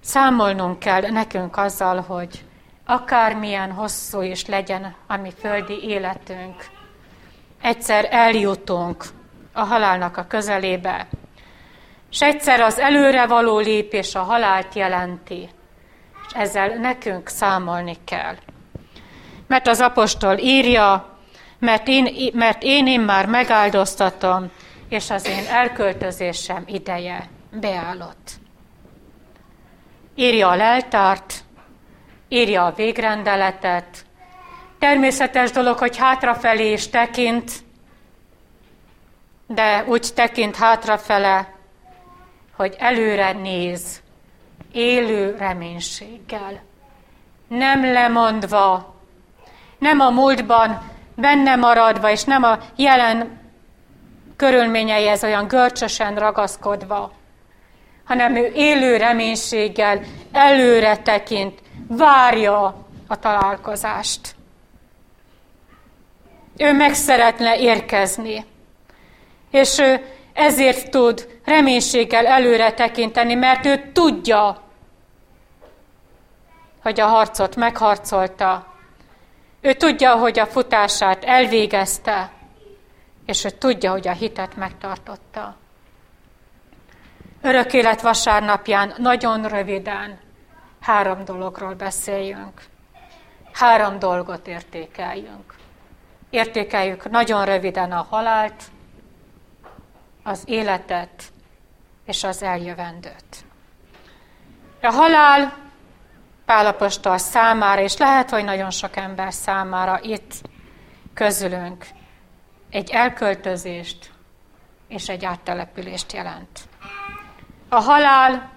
számolnunk 0.00 0.78
kell 0.78 1.10
nekünk 1.10 1.56
azzal, 1.56 2.00
hogy 2.00 2.44
akármilyen 2.84 3.72
hosszú 3.72 4.20
is 4.20 4.46
legyen 4.46 4.94
a 5.06 5.16
mi 5.16 5.32
földi 5.38 5.82
életünk, 5.82 6.66
egyszer 7.60 8.08
eljutunk 8.10 9.04
a 9.52 9.60
halálnak 9.60 10.16
a 10.16 10.26
közelébe, 10.26 11.06
és 12.10 12.22
egyszer 12.22 12.60
az 12.60 12.78
előre 12.78 13.26
való 13.26 13.58
lépés 13.58 14.14
a 14.14 14.22
halált 14.22 14.74
jelenti, 14.74 15.48
és 16.26 16.32
ezzel 16.34 16.68
nekünk 16.68 17.28
számolni 17.28 17.96
kell. 18.04 18.34
Mert 19.46 19.66
az 19.66 19.80
apostol 19.80 20.38
írja, 20.38 21.16
mert 21.58 21.88
én, 21.88 22.32
mert 22.34 22.62
én, 22.62 22.86
én 22.86 23.00
már 23.00 23.26
megáldoztatom, 23.26 24.50
és 24.88 25.10
az 25.10 25.26
én 25.26 25.46
elköltözésem 25.50 26.62
ideje 26.66 27.28
beállott. 27.50 28.30
Írja 30.14 30.48
a 30.48 30.56
leltárt, 30.56 31.34
írja 32.28 32.64
a 32.64 32.72
végrendeletet. 32.72 34.04
Természetes 34.78 35.50
dolog, 35.50 35.78
hogy 35.78 35.96
hátrafelé 35.96 36.72
is 36.72 36.88
tekint, 36.88 37.52
de 39.46 39.84
úgy 39.86 40.08
tekint 40.14 40.56
hátrafele, 40.56 41.55
hogy 42.56 42.74
előre 42.78 43.32
néz, 43.32 44.02
élő 44.72 45.36
reménységgel. 45.38 46.62
Nem 47.48 47.92
lemondva, 47.92 48.94
nem 49.78 50.00
a 50.00 50.10
múltban 50.10 50.90
benne 51.14 51.56
maradva, 51.56 52.10
és 52.10 52.24
nem 52.24 52.42
a 52.42 52.58
jelen 52.76 53.40
körülményeihez 54.36 55.24
olyan 55.24 55.46
görcsösen 55.46 56.14
ragaszkodva, 56.14 57.12
hanem 58.04 58.36
ő 58.36 58.52
élő 58.54 58.96
reménységgel 58.96 60.00
előre 60.32 60.96
tekint, 60.96 61.62
várja 61.88 62.86
a 63.06 63.18
találkozást. 63.18 64.34
Ő 66.56 66.72
meg 66.72 66.94
szeretne 66.94 67.58
érkezni, 67.58 68.44
és 69.50 69.78
ő 69.78 70.15
ezért 70.36 70.90
tud 70.90 71.28
reménységgel 71.44 72.26
előre 72.26 72.72
tekinteni, 72.72 73.34
mert 73.34 73.66
ő 73.66 73.90
tudja, 73.92 74.62
hogy 76.82 77.00
a 77.00 77.06
harcot 77.06 77.56
megharcolta. 77.56 78.66
Ő 79.60 79.72
tudja, 79.72 80.14
hogy 80.14 80.38
a 80.38 80.46
futását 80.46 81.24
elvégezte, 81.24 82.30
és 83.26 83.44
ő 83.44 83.50
tudja, 83.50 83.90
hogy 83.90 84.08
a 84.08 84.12
hitet 84.12 84.56
megtartotta. 84.56 85.56
Örök 87.42 87.72
élet 87.72 88.00
vasárnapján 88.00 88.94
nagyon 88.96 89.48
röviden 89.48 90.18
három 90.80 91.24
dologról 91.24 91.74
beszéljünk. 91.74 92.62
Három 93.52 93.98
dolgot 93.98 94.46
értékeljünk. 94.46 95.54
Értékeljük 96.30 97.10
nagyon 97.10 97.44
röviden 97.44 97.92
a 97.92 98.06
halált, 98.10 98.62
az 100.26 100.42
életet 100.44 101.32
és 102.04 102.24
az 102.24 102.42
eljövendőt. 102.42 103.44
A 104.82 104.90
halál 104.90 105.64
Pálapostól 106.44 107.18
számára, 107.18 107.80
és 107.82 107.96
lehet, 107.96 108.30
hogy 108.30 108.44
nagyon 108.44 108.70
sok 108.70 108.96
ember 108.96 109.32
számára 109.32 110.00
itt 110.02 110.32
közülünk 111.14 111.86
egy 112.70 112.90
elköltözést 112.90 114.10
és 114.88 115.08
egy 115.08 115.24
áttelepülést 115.24 116.12
jelent. 116.12 116.60
A 117.68 117.80
halál 117.80 118.50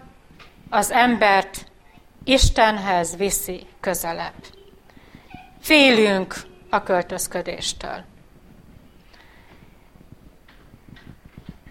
az 0.70 0.92
embert 0.92 1.66
Istenhez 2.24 3.16
viszi 3.16 3.68
közelebb. 3.80 4.44
Félünk 5.60 6.36
a 6.70 6.84
költözködéstől. 6.84 8.04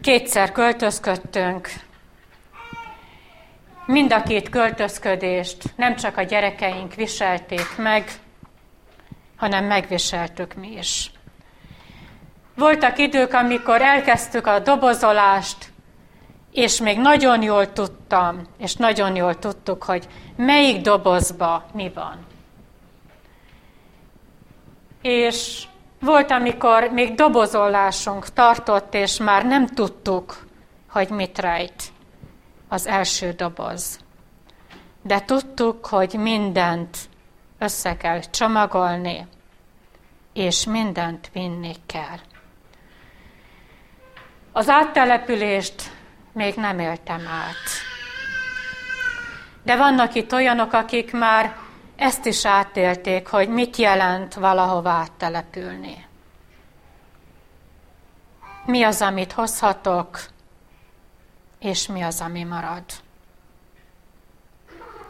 Kétszer 0.08 0.52
költözködtünk, 0.52 1.68
mind 3.86 4.12
a 4.12 4.22
két 4.22 4.48
költözködést 4.48 5.62
nem 5.76 5.96
csak 5.96 6.16
a 6.16 6.22
gyerekeink 6.22 6.94
viselték 6.94 7.76
meg, 7.76 8.10
hanem 9.36 9.64
megviseltük 9.64 10.54
mi 10.54 10.76
is. 10.76 11.10
Voltak 12.54 12.98
idők, 12.98 13.32
amikor 13.32 13.82
elkezdtük 13.82 14.46
a 14.46 14.58
dobozolást, 14.58 15.72
és 16.52 16.80
még 16.80 16.98
nagyon 16.98 17.42
jól 17.42 17.72
tudtam, 17.72 18.46
és 18.58 18.74
nagyon 18.74 19.16
jól 19.16 19.38
tudtuk, 19.38 19.82
hogy 19.82 20.06
melyik 20.36 20.80
dobozba 20.80 21.66
mi 21.72 21.90
van. 21.94 22.26
És 25.02 25.64
volt, 26.00 26.30
amikor 26.30 26.90
még 26.92 27.14
dobozolásunk 27.14 28.28
tartott, 28.28 28.94
és 28.94 29.18
már 29.18 29.44
nem 29.44 29.66
tudtuk, 29.66 30.46
hogy 30.90 31.08
mit 31.10 31.38
rejt 31.38 31.82
az 32.68 32.86
első 32.86 33.32
doboz. 33.32 33.98
De 35.02 35.20
tudtuk, 35.20 35.86
hogy 35.86 36.14
mindent 36.14 36.96
össze 37.58 37.96
kell 37.96 38.20
csomagolni, 38.20 39.26
és 40.32 40.66
mindent 40.66 41.30
vinni 41.32 41.74
kell. 41.86 42.18
Az 44.52 44.68
áttelepülést 44.68 45.82
még 46.32 46.54
nem 46.54 46.78
éltem 46.78 47.20
át. 47.20 47.86
De 49.62 49.76
vannak 49.76 50.14
itt 50.14 50.32
olyanok, 50.32 50.72
akik 50.72 51.12
már 51.12 51.56
ezt 51.98 52.24
is 52.24 52.46
átélték, 52.46 53.26
hogy 53.26 53.48
mit 53.48 53.76
jelent 53.76 54.34
valahova 54.34 54.90
áttelepülni. 54.90 56.06
Mi 58.64 58.82
az, 58.82 59.02
amit 59.02 59.32
hozhatok, 59.32 60.20
és 61.58 61.86
mi 61.86 62.02
az, 62.02 62.20
ami 62.20 62.44
marad. 62.44 62.84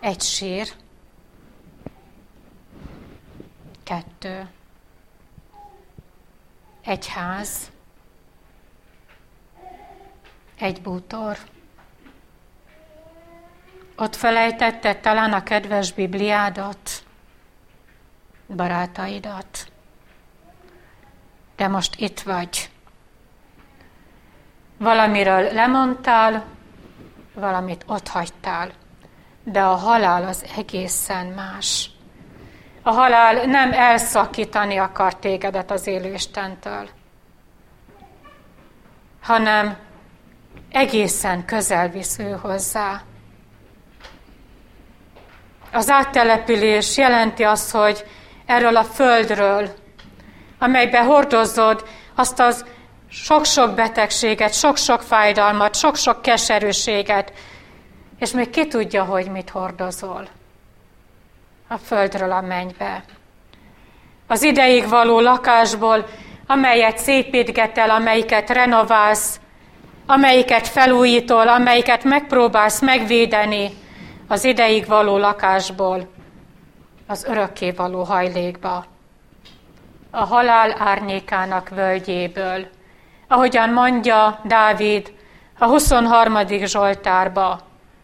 Egy 0.01 0.21
sír, 0.21 0.73
kettő, 3.83 4.49
egy 6.85 7.09
ház, 7.09 7.71
egy 10.59 10.83
bútor. 10.83 11.39
Ott 14.01 14.17
felejtetted 14.17 14.99
talán 14.99 15.33
a 15.33 15.43
kedves 15.43 15.93
Bibliádat, 15.93 16.91
barátaidat. 18.57 19.73
De 21.57 21.69
most 21.69 22.01
itt 22.01 22.21
vagy. 22.21 22.71
Valamiről 24.77 25.53
lemondtál, 25.53 26.45
valamit 27.35 27.85
ott 27.87 28.09
hagytál. 28.09 28.71
De 29.45 29.63
a 29.63 29.75
halál 29.75 30.25
az 30.25 30.45
egészen 30.57 31.27
más. 31.27 31.91
A 32.83 32.91
halál 32.91 33.45
nem 33.45 33.73
elszakítani 33.73 34.77
akar 34.77 35.17
tégedet 35.17 35.71
az 35.71 35.87
élő 35.87 36.13
Istentől, 36.13 36.89
hanem 39.23 39.77
egészen 40.71 41.45
közel 41.45 41.89
visz 41.89 42.19
ő 42.19 42.31
hozzá. 42.31 43.03
Az 45.73 45.91
áttelepülés 45.91 46.97
jelenti 46.97 47.43
azt, 47.43 47.71
hogy 47.71 48.05
erről 48.47 48.77
a 48.77 48.85
földről, 48.85 49.75
amelybe 50.59 51.03
hordozod 51.03 51.85
azt 52.15 52.41
az 52.41 52.65
sok-sok 53.11 53.75
betegséget, 53.75 54.55
sok-sok 54.55 55.03
fájdalmat, 55.03 55.77
sok-sok 55.77 56.23
keserűséget, 56.23 57.33
és 58.19 58.31
még 58.31 58.51
ki 58.51 58.67
tudja, 58.67 59.05
hogy 59.05 59.31
mit 59.31 59.51
hordozol 59.51 60.29
a 61.69 61.77
földről 61.77 62.33
a 62.33 62.41
mennybe. 62.41 63.05
Az 64.27 64.43
ideig 64.43 64.89
való 64.89 65.21
lakásból, 65.21 66.07
amelyet 66.47 66.99
szépítgetel, 66.99 67.91
amelyiket 67.91 68.51
renoválsz, 68.51 69.41
amelyiket 70.07 70.69
felújítol, 70.69 71.49
amelyiket 71.49 72.05
megpróbálsz 72.05 72.81
megvédeni 72.81 73.71
az 74.29 74.45
ideig 74.45 74.87
való 74.87 75.17
lakásból, 75.17 76.09
az 77.07 77.25
örökké 77.25 77.71
való 77.71 78.03
hajlékba, 78.03 78.85
a 80.11 80.25
halál 80.25 80.75
árnyékának 80.79 81.69
völgyéből, 81.69 82.67
ahogyan 83.29 83.71
mondja 83.71 84.41
Dávid 84.45 85.13
a 85.59 85.67
23. 85.67 86.47
Zsoltárba, 86.49 87.61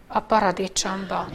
a 0.06 0.20
paradicsomba. 0.20 1.26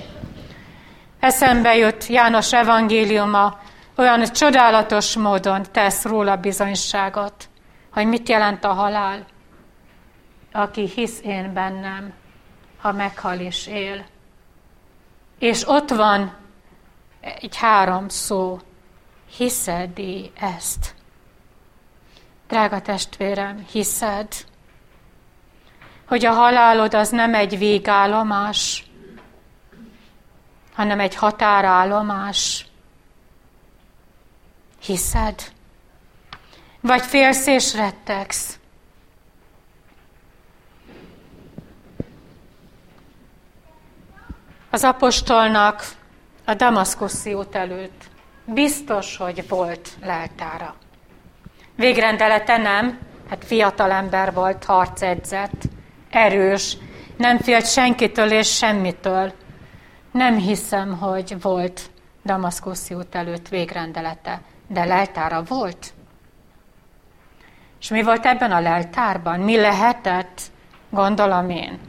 Eszembe 1.20 1.76
jött 1.76 2.08
János 2.08 2.54
evangéliuma, 2.54 3.60
olyan 3.96 4.24
csodálatos 4.24 5.18
módon 5.18 5.66
tesz 5.72 6.06
róla 6.06 6.36
bizonyságot, 6.36 7.50
hogy 7.94 8.06
mit 8.06 8.30
jelent 8.30 8.64
a 8.64 8.74
halál. 8.74 9.26
Aki 10.52 10.88
hisz 10.96 11.22
én 11.24 11.54
bennem, 11.54 12.14
ha 12.82 12.92
meghal 12.92 13.40
is 13.40 13.68
él. 13.68 14.06
És 15.40 15.68
ott 15.68 15.90
van 15.90 16.38
egy 17.22 17.56
három 17.58 18.10
szó, 18.10 18.60
hiszedi 19.38 20.32
ezt. 20.40 20.96
Drága 22.48 22.82
testvérem, 22.82 23.66
hiszed, 23.72 24.28
hogy 26.08 26.26
a 26.26 26.32
halálod 26.32 26.94
az 26.94 27.10
nem 27.10 27.34
egy 27.34 27.58
végállomás, 27.58 28.88
hanem 30.74 31.00
egy 31.00 31.16
határállomás. 31.16 32.68
Hiszed? 34.82 35.52
Vagy 36.82 37.02
félsz 37.02 37.48
és 37.48 37.74
rettegsz? 37.74 38.59
Az 44.80 44.86
apostolnak 44.86 45.84
a 46.46 46.54
Damaszkuszi 46.54 47.34
út 47.34 47.56
előtt 47.56 48.04
biztos, 48.46 49.18
hogy 49.18 49.48
volt 49.48 49.90
leltára. 50.02 50.76
Végrendelete 51.76 52.58
nem, 52.58 53.00
hát 53.30 53.46
fiatal 53.46 53.92
ember 53.92 54.34
volt, 54.34 54.64
harcedzett, 54.64 55.62
erős, 56.10 56.78
nem 57.18 57.38
félt 57.38 57.68
senkitől 57.72 58.32
és 58.32 58.56
semmitől. 58.56 59.34
Nem 60.12 60.38
hiszem, 60.38 60.98
hogy 60.98 61.42
volt 61.42 61.82
Damaszkuszi 62.26 62.94
út 62.94 63.16
előtt 63.16 63.48
végrendelete, 63.48 64.42
de 64.68 64.86
leltára 64.86 65.44
volt. 65.44 65.94
És 67.80 67.90
mi 67.90 68.04
volt 68.04 68.26
ebben 68.26 68.52
a 68.52 68.60
leltárban? 68.60 69.40
Mi 69.40 69.56
lehetett? 69.58 70.42
Gondolom 70.90 71.50
én. 71.50 71.89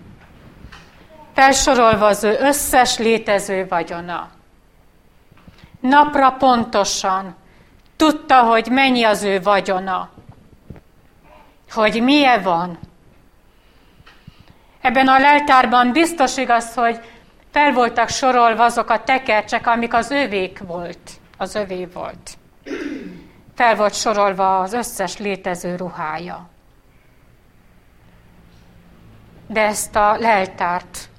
Felsorolva 1.40 2.06
az 2.06 2.24
ő 2.24 2.36
összes 2.40 2.98
létező 2.98 3.66
vagyona. 3.68 4.30
Napra 5.80 6.30
pontosan 6.30 7.36
tudta, 7.96 8.42
hogy 8.42 8.68
mennyi 8.70 9.04
az 9.04 9.22
ő 9.22 9.40
vagyona. 9.42 10.10
Hogy 11.70 12.02
milyen 12.02 12.42
van. 12.42 12.78
Ebben 14.80 15.08
a 15.08 15.18
leltárban 15.18 15.92
biztos 15.92 16.36
igaz, 16.36 16.74
hogy 16.74 17.00
fel 17.50 17.72
voltak 17.72 18.08
sorolva 18.08 18.64
azok 18.64 18.90
a 18.90 19.02
tekercsek, 19.02 19.66
amik 19.66 19.94
az 19.94 20.10
övék 20.10 20.58
volt, 20.58 21.10
az 21.36 21.54
övé 21.54 21.84
volt. 21.84 22.38
Fel 23.54 23.76
volt 23.76 23.94
sorolva 23.94 24.60
az 24.60 24.72
összes 24.72 25.18
létező 25.18 25.76
ruhája. 25.76 26.48
De 29.46 29.60
ezt 29.60 29.96
a 29.96 30.16
leltárt 30.18 31.10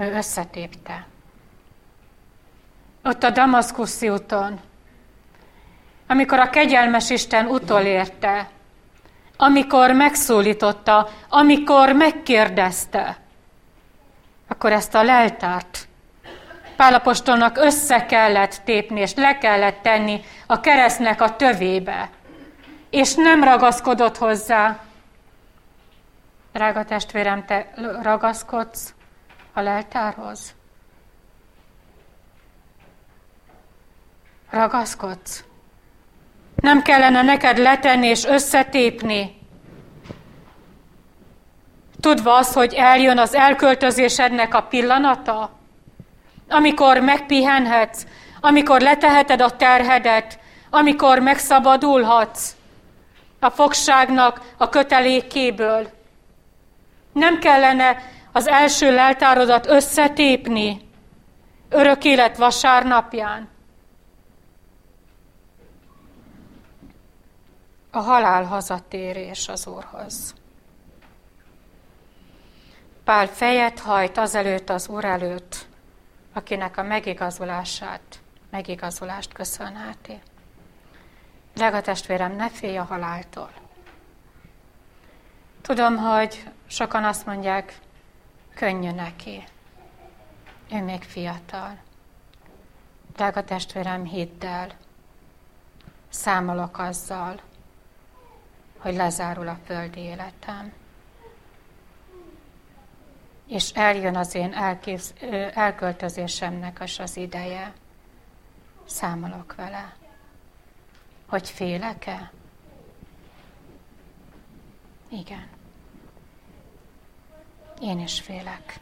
ő 0.00 0.14
összetépte. 0.14 1.06
Ott 3.04 3.22
a 3.22 3.30
Damaszkuszi 3.30 4.08
úton, 4.08 4.60
amikor 6.06 6.38
a 6.38 6.50
kegyelmes 6.50 7.10
Isten 7.10 7.46
utolérte, 7.46 8.48
amikor 9.36 9.92
megszólította, 9.92 11.08
amikor 11.28 11.92
megkérdezte, 11.92 13.18
akkor 14.48 14.72
ezt 14.72 14.94
a 14.94 15.02
leltárt 15.02 15.88
Pálapostolnak 16.80 17.56
össze 17.58 18.06
kellett 18.06 18.60
tépni, 18.64 19.00
és 19.00 19.14
le 19.14 19.38
kellett 19.38 19.82
tenni 19.82 20.20
a 20.46 20.60
keresztnek 20.60 21.20
a 21.20 21.36
tövébe. 21.36 22.10
És 22.90 23.14
nem 23.14 23.44
ragaszkodott 23.44 24.16
hozzá. 24.16 24.78
Drága 26.52 26.84
testvérem, 26.84 27.44
te 27.44 27.72
ragaszkodsz 28.02 28.94
a 29.52 29.60
leltárhoz? 29.60 30.54
Ragaszkodsz? 34.50 35.44
Nem 36.56 36.82
kellene 36.82 37.22
neked 37.22 37.58
letenni 37.58 38.06
és 38.06 38.24
összetépni? 38.24 39.38
Tudva 42.00 42.34
az, 42.34 42.52
hogy 42.52 42.74
eljön 42.74 43.18
az 43.18 43.34
elköltözésednek 43.34 44.54
a 44.54 44.62
pillanata? 44.62 45.58
amikor 46.50 46.98
megpihenhetsz, 46.98 48.06
amikor 48.40 48.80
leteheted 48.80 49.40
a 49.40 49.56
terhedet, 49.56 50.38
amikor 50.70 51.18
megszabadulhatsz 51.18 52.54
a 53.38 53.50
fogságnak 53.50 54.40
a 54.56 54.68
kötelékéből. 54.68 55.90
Nem 57.12 57.38
kellene 57.38 57.96
az 58.32 58.46
első 58.46 58.94
leltárodat 58.94 59.66
összetépni 59.66 60.88
örök 61.68 62.04
élet 62.04 62.36
vasárnapján. 62.36 63.48
A 67.90 67.98
halál 67.98 68.44
hazatérés 68.44 69.48
az 69.48 69.66
Úrhoz. 69.66 70.34
Pál 73.04 73.26
fejet 73.26 73.78
hajt 73.78 74.18
azelőtt 74.18 74.70
az 74.70 74.88
Úr 74.88 75.04
előtt, 75.04 75.66
akinek 76.32 76.76
a 76.76 76.82
megigazulását, 76.82 78.22
megigazulást 78.50 79.32
köszönheti. 79.32 80.18
Drága 81.54 81.80
testvérem, 81.80 82.36
ne 82.36 82.50
félj 82.50 82.76
a 82.76 82.84
haláltól. 82.84 83.50
Tudom, 85.62 85.96
hogy 85.96 86.44
sokan 86.66 87.04
azt 87.04 87.26
mondják, 87.26 87.78
könnyű 88.60 88.90
neki. 88.90 89.44
Ő 90.72 90.82
még 90.82 91.02
fiatal. 91.02 91.78
Drága 93.12 93.44
testvérem, 93.44 94.04
hidd 94.04 94.44
el, 94.44 94.68
számolok 96.08 96.78
azzal, 96.78 97.40
hogy 98.78 98.94
lezárul 98.94 99.48
a 99.48 99.58
földi 99.64 100.00
életem 100.00 100.72
és 103.46 103.70
eljön 103.70 104.16
az 104.16 104.34
én 104.34 104.52
elkész, 104.52 105.14
elköltözésemnek 105.54 106.80
az 106.80 106.98
az 106.98 107.16
ideje. 107.16 107.72
Számolok 108.84 109.54
vele. 109.54 109.96
Hogy 111.26 111.48
félek-e? 111.50 112.32
Igen. 115.08 115.59
Én 117.80 118.00
is 118.00 118.20
félek. 118.20 118.80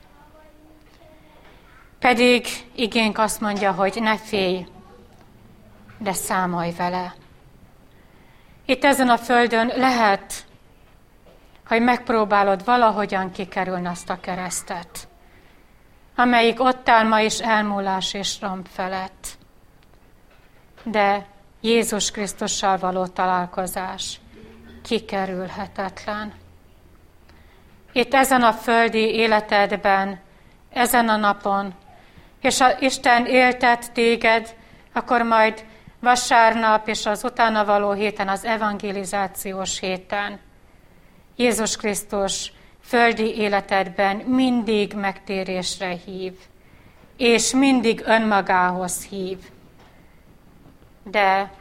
Pedig 1.98 2.46
igénk 2.74 3.18
azt 3.18 3.40
mondja, 3.40 3.72
hogy 3.72 3.98
ne 4.00 4.18
félj, 4.18 4.66
de 5.98 6.12
számolj 6.12 6.72
vele. 6.72 7.14
Itt 8.64 8.84
ezen 8.84 9.08
a 9.08 9.18
földön 9.18 9.72
lehet 9.76 10.46
hogy 11.68 11.82
megpróbálod 11.82 12.64
valahogyan 12.64 13.30
kikerülni 13.30 13.86
azt 13.86 14.10
a 14.10 14.20
keresztet, 14.20 15.08
amelyik 16.14 16.60
ott 16.60 16.88
áll 16.88 17.06
ma 17.06 17.20
is 17.20 17.38
elmúlás 17.38 18.14
és 18.14 18.40
rom 18.40 18.64
felett. 18.64 19.28
De 20.82 21.26
Jézus 21.60 22.10
Krisztussal 22.10 22.78
való 22.78 23.06
találkozás 23.06 24.20
kikerülhetetlen. 24.82 26.32
Itt 27.98 28.14
ezen 28.14 28.42
a 28.42 28.52
földi 28.52 29.14
életedben, 29.14 30.20
ezen 30.72 31.08
a 31.08 31.16
napon, 31.16 31.74
és 32.40 32.58
ha 32.58 32.80
Isten 32.80 33.26
éltet 33.26 33.92
téged, 33.92 34.54
akkor 34.92 35.22
majd 35.22 35.64
vasárnap 36.00 36.88
és 36.88 37.06
az 37.06 37.24
utána 37.24 37.64
való 37.64 37.92
héten, 37.92 38.28
az 38.28 38.44
evangelizációs 38.44 39.78
héten 39.78 40.40
Jézus 41.36 41.76
Krisztus 41.76 42.52
földi 42.80 43.36
életedben 43.36 44.16
mindig 44.16 44.94
megtérésre 44.94 45.96
hív, 46.04 46.32
és 47.16 47.52
mindig 47.52 48.02
önmagához 48.04 49.06
hív. 49.06 49.38
De 51.04 51.52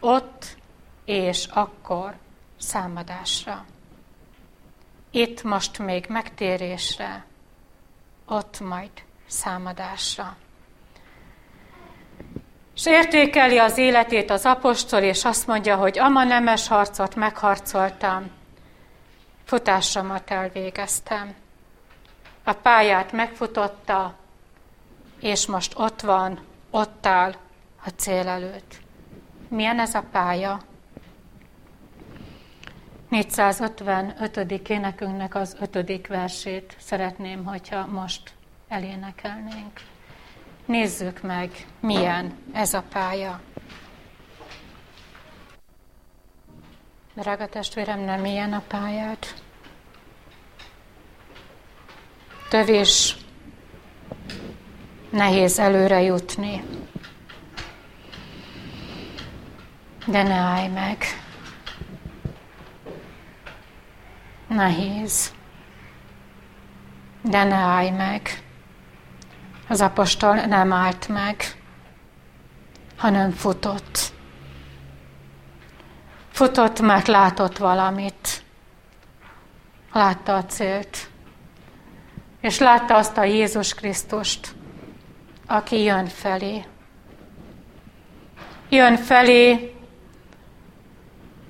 ott 0.00 0.56
és 1.04 1.46
akkor 1.52 2.14
számadásra. 2.58 3.64
Itt 5.14 5.42
most 5.42 5.78
még 5.78 6.06
megtérésre, 6.08 7.24
ott 8.26 8.60
majd 8.60 8.90
számadásra. 9.26 10.36
És 12.74 12.86
értékeli 12.86 13.58
az 13.58 13.78
életét 13.78 14.30
az 14.30 14.44
apostol, 14.44 15.00
és 15.00 15.24
azt 15.24 15.46
mondja, 15.46 15.76
hogy 15.76 15.98
ama 15.98 16.24
nemes 16.24 16.68
harcot 16.68 17.14
megharcoltam, 17.14 18.30
futásomat 19.44 20.30
elvégeztem. 20.30 21.34
A 22.44 22.52
pályát 22.52 23.12
megfutotta, 23.12 24.14
és 25.20 25.46
most 25.46 25.72
ott 25.76 26.00
van, 26.00 26.40
ott 26.70 27.06
áll 27.06 27.34
a 27.84 27.88
cél 27.88 28.28
előtt. 28.28 28.74
Milyen 29.48 29.80
ez 29.80 29.94
a 29.94 30.04
pálya? 30.12 30.60
455. 33.14 34.68
énekünknek 34.68 35.34
az 35.34 35.56
ötödik 35.60 36.06
versét 36.06 36.76
szeretném, 36.80 37.44
hogyha 37.44 37.86
most 37.86 38.32
elénekelnénk. 38.68 39.80
Nézzük 40.66 41.22
meg, 41.22 41.66
milyen 41.80 42.38
ez 42.52 42.74
a 42.74 42.82
pálya. 42.92 43.40
Drága 47.14 47.46
testvérem, 47.46 48.00
nem 48.00 48.24
ilyen 48.24 48.52
a 48.52 48.62
pályát. 48.68 49.42
Tövés, 52.48 53.16
nehéz 55.10 55.58
előre 55.58 56.02
jutni. 56.02 56.64
De 60.06 60.22
ne 60.22 60.34
állj 60.34 60.68
meg. 60.68 61.23
Nehéz. 64.54 65.32
De 67.22 67.44
ne 67.44 67.54
állj 67.54 67.90
meg. 67.90 68.42
Az 69.68 69.80
apostol 69.80 70.34
nem 70.34 70.72
állt 70.72 71.08
meg, 71.08 71.62
hanem 72.96 73.30
futott. 73.30 74.12
Futott, 76.30 76.80
mert 76.80 77.06
látott 77.06 77.56
valamit. 77.56 78.42
Látta 79.92 80.36
a 80.36 80.44
célt. 80.44 81.08
És 82.40 82.58
látta 82.58 82.96
azt 82.96 83.16
a 83.16 83.24
Jézus 83.24 83.74
Krisztust, 83.74 84.54
aki 85.46 85.82
jön 85.82 86.06
felé. 86.06 86.64
Jön 88.68 88.96
felé, 88.96 89.74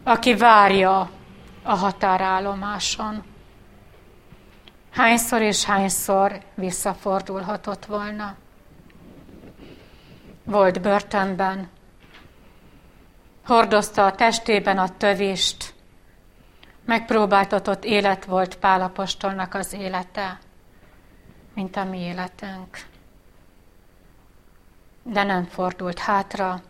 aki 0.05 0.35
várja 0.35 1.11
a 1.65 1.75
határállomáson. 1.75 3.25
Hányszor 4.91 5.43
és 5.43 5.65
hányszor 5.65 6.43
visszafordulhatott 6.55 7.85
volna. 7.85 8.35
Volt 10.45 10.81
börtönben, 10.81 11.69
hordozta 13.45 14.07
a 14.07 14.13
testében 14.13 14.79
a 14.79 14.97
tövést, 14.97 15.75
megpróbáltatott 16.85 17.85
élet 17.85 18.25
volt 18.25 18.57
Pálapostolnak 18.57 19.55
az 19.55 19.73
élete, 19.73 20.39
mint 21.55 21.77
a 21.77 21.85
mi 21.85 21.99
életünk. 21.99 22.87
De 25.03 25.23
nem 25.23 25.45
fordult 25.45 25.99
hátra, 25.99 26.63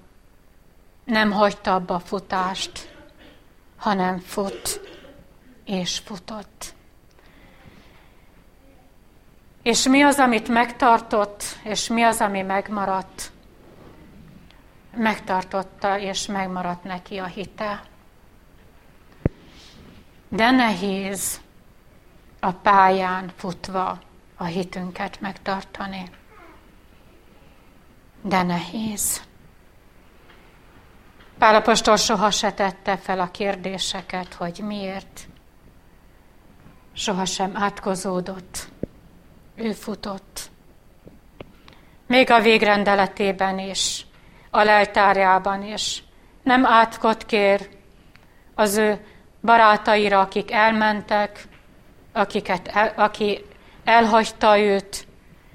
nem 1.04 1.30
hagyta 1.30 1.74
abba 1.74 1.94
a 1.94 1.98
futást, 1.98 2.93
hanem 3.84 4.18
fut 4.18 4.80
és 5.64 5.98
futott. 5.98 6.74
És 9.62 9.88
mi 9.88 10.02
az, 10.02 10.18
amit 10.18 10.48
megtartott, 10.48 11.42
és 11.62 11.88
mi 11.88 12.02
az, 12.02 12.20
ami 12.20 12.42
megmaradt? 12.42 13.32
megtartotta 14.96 15.98
és 15.98 16.26
megmaradt 16.26 16.84
neki 16.84 17.18
a 17.18 17.24
hite. 17.24 17.82
De 20.28 20.50
nehéz 20.50 21.40
a 22.40 22.52
pályán 22.52 23.32
futva 23.36 23.98
a 24.36 24.44
hitünket 24.44 25.20
megtartani. 25.20 26.10
De 28.22 28.42
nehéz. 28.42 29.22
Pálapostól 31.44 31.96
soha 31.96 32.30
se 32.30 32.52
tette 32.52 32.96
fel 32.96 33.20
a 33.20 33.30
kérdéseket, 33.30 34.34
hogy 34.34 34.60
miért. 34.66 35.20
Soha 36.92 37.24
sem 37.24 37.50
átkozódott. 37.54 38.68
Ő 39.54 39.72
futott. 39.72 40.50
Még 42.06 42.30
a 42.30 42.40
végrendeletében 42.40 43.58
is, 43.58 44.06
a 44.50 44.62
leltárjában 44.62 45.62
is. 45.62 46.02
Nem 46.42 46.66
átkot 46.66 47.26
kér 47.26 47.68
az 48.54 48.76
ő 48.76 49.06
barátaira, 49.42 50.20
akik 50.20 50.52
elmentek, 50.52 51.48
akiket 52.12 52.68
el, 52.68 52.92
aki 52.96 53.44
elhagyta 53.84 54.58
őt, 54.58 55.06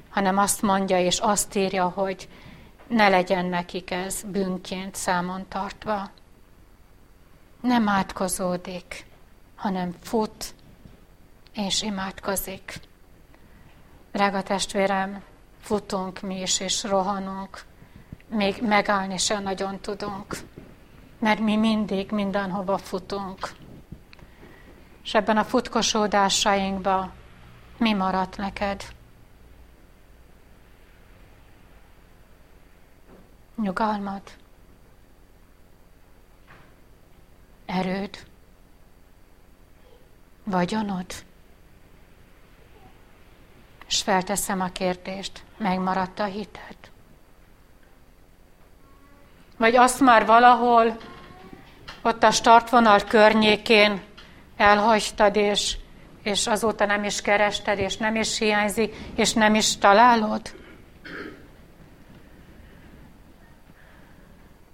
hanem 0.09 0.37
azt 0.37 0.61
mondja 0.61 0.99
és 0.99 1.19
azt 1.19 1.55
írja, 1.55 1.87
hogy 1.87 2.27
ne 2.89 3.09
legyen 3.09 3.45
nekik 3.45 3.91
ez 3.91 4.23
bűnként 4.23 4.95
számon 4.95 5.47
tartva. 5.47 6.09
Nem 7.61 7.89
átkozódik, 7.89 9.05
hanem 9.55 9.95
fut 10.01 10.53
és 11.53 11.81
imádkozik. 11.81 12.79
Drága 14.11 14.43
testvérem, 14.43 15.23
futunk 15.61 16.21
mi 16.21 16.41
is, 16.41 16.59
és 16.59 16.83
rohanunk, 16.83 17.63
még 18.27 18.61
megállni 18.61 19.17
sem 19.17 19.43
nagyon 19.43 19.79
tudunk, 19.79 20.37
mert 21.19 21.39
mi 21.39 21.55
mindig 21.55 22.11
mindenhova 22.11 22.77
futunk. 22.77 23.49
És 25.03 25.13
ebben 25.13 25.37
a 25.37 25.43
futkosódásainkban 25.43 27.11
mi 27.77 27.93
maradt 27.93 28.37
neked? 28.37 28.83
Nyugalmad? 33.61 34.21
Erőd? 37.65 38.17
Vagyonod? 40.43 41.05
És 43.87 44.01
felteszem 44.01 44.61
a 44.61 44.67
kérdést, 44.67 45.43
megmaradt 45.57 46.19
a 46.19 46.23
hited? 46.23 46.77
Vagy 49.57 49.75
azt 49.75 49.99
már 49.99 50.25
valahol 50.25 50.97
ott 52.01 52.23
a 52.23 52.31
startvonal 52.31 52.99
környékén 52.99 54.01
elhagytad, 54.57 55.35
és, 55.35 55.77
és 56.23 56.47
azóta 56.47 56.85
nem 56.85 57.03
is 57.03 57.21
kerested, 57.21 57.79
és 57.79 57.97
nem 57.97 58.15
is 58.15 58.37
hiányzik, 58.37 58.95
és 59.15 59.33
nem 59.33 59.55
is 59.55 59.77
találod? 59.77 60.58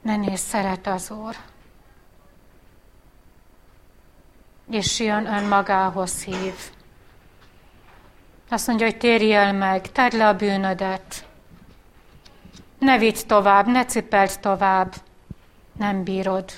Ne 0.06 0.16
nézz, 0.16 0.42
szeret 0.42 0.88
az 0.88 1.12
Úr. 1.12 1.36
És 4.70 5.00
jön 5.00 5.26
önmagához 5.26 6.24
hív. 6.24 6.54
Azt 8.50 8.68
mondja, 8.68 8.86
hogy 8.86 8.98
térj 8.98 9.34
el 9.34 9.54
meg, 9.54 9.92
tedd 9.92 10.18
le 10.18 10.28
a 10.28 10.36
bűnödet. 10.36 11.28
Ne 12.80 12.98
vidd 12.98 13.16
tovább, 13.28 13.68
ne 13.68 13.86
cipeld 13.86 14.40
tovább. 14.40 14.94
Nem 15.78 16.04
bírod. 16.04 16.52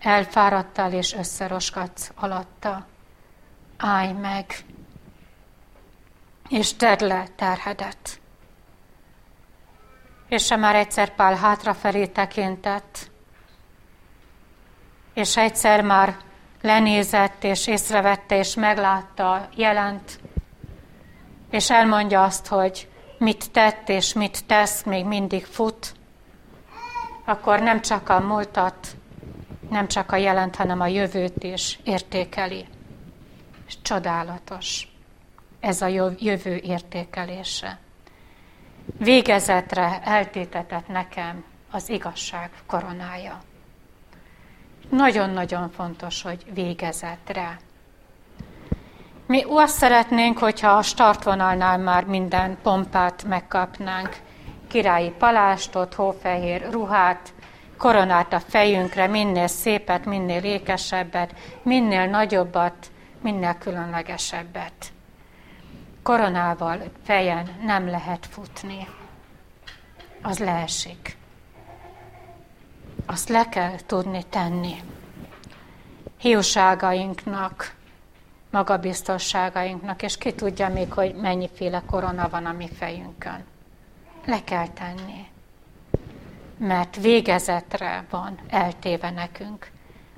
Elfáradtál 0.00 0.92
és 0.92 1.12
összeroskadsz 1.12 2.12
alatta. 2.14 2.86
Állj 3.76 4.12
meg, 4.12 4.64
és 6.48 6.74
tedd 6.74 7.04
le 7.04 7.26
terhedet. 7.36 8.20
És 10.28 10.48
már 10.48 10.74
egyszer 10.74 11.14
Pál 11.14 11.34
hátrafelé 11.34 12.06
tekintett, 12.06 13.10
és 15.14 15.36
egyszer 15.36 15.82
már 15.82 16.16
lenézett, 16.62 17.44
és 17.44 17.66
észrevette, 17.66 18.38
és 18.38 18.54
meglátta 18.54 19.48
jelent, 19.54 20.20
és 21.50 21.70
elmondja 21.70 22.22
azt, 22.22 22.46
hogy 22.46 22.88
mit 23.18 23.50
tett 23.50 23.88
és 23.88 24.12
mit 24.12 24.46
tesz, 24.46 24.82
még 24.82 25.04
mindig 25.04 25.44
fut, 25.44 25.94
akkor 27.24 27.60
nem 27.60 27.80
csak 27.80 28.08
a 28.08 28.20
múltat, 28.20 28.96
nem 29.70 29.88
csak 29.88 30.12
a 30.12 30.16
jelent, 30.16 30.56
hanem 30.56 30.80
a 30.80 30.86
jövőt 30.86 31.42
is 31.42 31.78
értékeli. 31.84 32.66
És 33.66 33.82
csodálatos 33.82 34.88
ez 35.60 35.82
a 35.82 35.86
jövő 36.18 36.56
értékelése. 36.56 37.78
Végezetre 38.96 40.00
eltétetett 40.04 40.88
nekem 40.88 41.44
az 41.70 41.88
igazság 41.88 42.50
koronája. 42.66 43.42
Nagyon-nagyon 44.90 45.70
fontos, 45.70 46.22
hogy 46.22 46.44
végezetre. 46.54 47.58
Mi 49.26 49.44
azt 49.48 49.76
szeretnénk, 49.76 50.38
hogyha 50.38 50.70
a 50.70 50.82
startvonalnál 50.82 51.78
már 51.78 52.04
minden 52.04 52.58
pompát 52.62 53.24
megkapnánk. 53.24 54.16
Királyi 54.68 55.10
palástot, 55.10 55.94
hófehér 55.94 56.70
ruhát, 56.70 57.32
koronát 57.78 58.32
a 58.32 58.40
fejünkre, 58.40 59.06
minél 59.06 59.46
szépet, 59.46 60.04
minél 60.04 60.44
ékesebbet, 60.44 61.34
minél 61.62 62.06
nagyobbat, 62.06 62.90
minél 63.22 63.54
különlegesebbet. 63.58 64.92
Koronával 66.08 66.82
fejen 67.04 67.48
nem 67.62 67.88
lehet 67.88 68.26
futni. 68.26 68.88
Az 70.22 70.38
leesik. 70.38 71.16
Azt 73.06 73.28
le 73.28 73.48
kell 73.48 73.76
tudni 73.86 74.24
tenni. 74.24 74.82
Hiúságainknak, 76.18 77.74
magabiztosságainknak, 78.50 80.02
és 80.02 80.18
ki 80.18 80.32
tudja 80.34 80.68
még, 80.68 80.92
hogy 80.92 81.14
mennyiféle 81.14 81.82
korona 81.86 82.28
van 82.28 82.46
a 82.46 82.52
mi 82.52 82.68
fejünkön. 82.68 83.44
Le 84.24 84.44
kell 84.44 84.68
tenni. 84.68 85.28
Mert 86.56 86.96
végezetre 86.96 88.04
van 88.10 88.38
eltéve 88.46 89.10
nekünk 89.10 89.70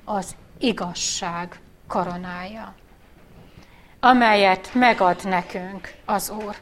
az 0.03 0.35
igazság 0.57 1.59
koronája, 1.87 2.75
amelyet 4.03 4.73
megad 4.73 5.19
nekünk 5.23 5.93
az 6.05 6.29
Úr. 6.29 6.55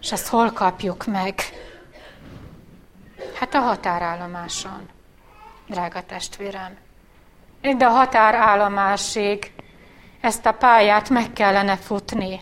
És 0.00 0.12
ezt 0.12 0.28
hol 0.28 0.52
kapjuk 0.52 1.06
meg? 1.06 1.40
Hát 3.38 3.54
a 3.54 3.58
határállomáson, 3.58 4.88
drága 5.66 6.02
testvérem. 6.02 6.76
De 7.76 7.86
a 7.86 7.90
határállomásig 7.90 9.52
ezt 10.20 10.46
a 10.46 10.52
pályát 10.52 11.10
meg 11.10 11.32
kellene 11.32 11.76
futni. 11.76 12.40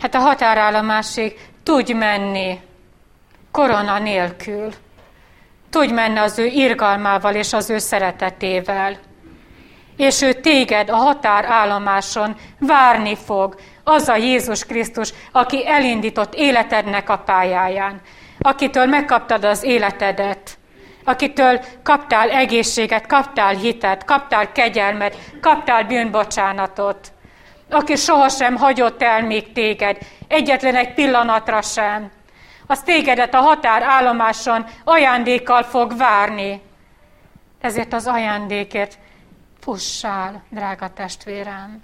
Hát 0.00 0.14
a 0.14 0.18
határállomásig 0.18 1.50
tudj 1.62 1.92
menni 1.92 2.60
korona 3.50 3.98
nélkül. 3.98 4.72
Tudj 5.70 5.92
menni 5.92 6.18
az 6.18 6.38
ő 6.38 6.46
irgalmával 6.46 7.34
és 7.34 7.52
az 7.52 7.70
ő 7.70 7.78
szeretetével. 7.78 8.98
És 10.00 10.22
ő 10.22 10.32
téged 10.32 10.90
a 10.90 10.96
határállomáson 10.96 12.36
várni 12.58 13.16
fog, 13.16 13.54
az 13.84 14.08
a 14.08 14.16
Jézus 14.16 14.64
Krisztus, 14.64 15.12
aki 15.32 15.66
elindított 15.66 16.34
életednek 16.34 17.08
a 17.08 17.18
pályáján, 17.18 18.00
akitől 18.38 18.86
megkaptad 18.86 19.44
az 19.44 19.62
életedet, 19.62 20.58
akitől 21.04 21.60
kaptál 21.82 22.30
egészséget, 22.30 23.06
kaptál 23.06 23.54
hitet, 23.54 24.04
kaptál 24.04 24.52
kegyelmet, 24.52 25.16
kaptál 25.40 25.84
bűnbocsánatot, 25.84 27.12
aki 27.70 27.96
sohasem 27.96 28.56
hagyott 28.56 29.02
el 29.02 29.22
még 29.22 29.52
téged, 29.52 29.98
egyetlen 30.28 30.74
egy 30.74 30.94
pillanatra 30.94 31.62
sem, 31.62 32.10
az 32.66 32.82
tégedet 32.82 33.34
a 33.34 33.40
határállomáson 33.40 34.64
ajándékkal 34.84 35.62
fog 35.62 35.96
várni. 35.96 36.62
Ezért 37.60 37.92
az 37.92 38.06
ajándékért 38.06 38.98
fussál, 39.60 40.42
drága 40.48 40.92
testvérem, 40.92 41.80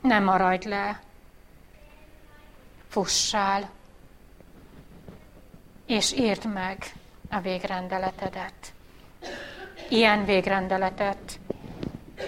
ne 0.00 0.18
maradj 0.18 0.68
le, 0.68 1.00
fussál, 2.88 3.70
és 5.86 6.12
írd 6.12 6.52
meg 6.52 6.92
a 7.30 7.40
végrendeletedet. 7.40 8.54
Ilyen 9.88 10.24
végrendeletet, 10.24 11.40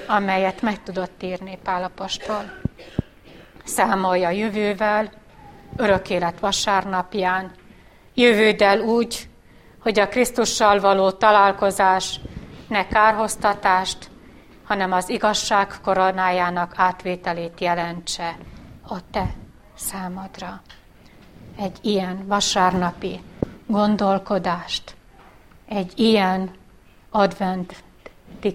amelyet 0.06 0.62
meg 0.62 0.82
tudott 0.82 1.22
írni 1.22 1.58
Pálapostól. 1.62 2.60
Számolja 3.64 4.30
jövővel, 4.30 5.12
örök 5.76 6.10
élet 6.10 6.40
vasárnapján, 6.40 7.52
jövőddel 8.14 8.80
úgy, 8.80 9.28
hogy 9.78 9.98
a 9.98 10.08
Krisztussal 10.08 10.80
való 10.80 11.10
találkozás 11.10 12.20
ne 12.68 12.86
kárhoztatást, 12.86 14.10
hanem 14.64 14.92
az 14.92 15.08
igazság 15.08 15.80
koronájának 15.82 16.72
átvételét 16.76 17.60
jelentse 17.60 18.36
a 18.88 19.10
te 19.10 19.34
számadra. 19.74 20.60
Egy 21.58 21.78
ilyen 21.80 22.26
vasárnapi 22.26 23.20
gondolkodást, 23.66 24.94
egy 25.68 25.92
ilyen 25.96 26.50
adventi 27.10 27.76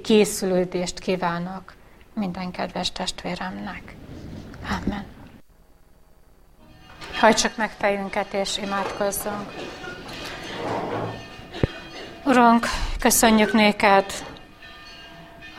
készülődést 0.03 0.99
kívánok 0.99 1.73
minden 2.13 2.51
kedves 2.51 2.91
testvéremnek. 2.91 3.95
Amen. 4.63 5.05
Hajtsuk 7.19 7.57
meg 7.57 7.69
fejünket 7.69 8.33
és 8.33 8.57
imádkozzunk. 8.57 9.53
Urunk, 12.25 12.65
köszönjük 12.99 13.53
néked 13.53 14.05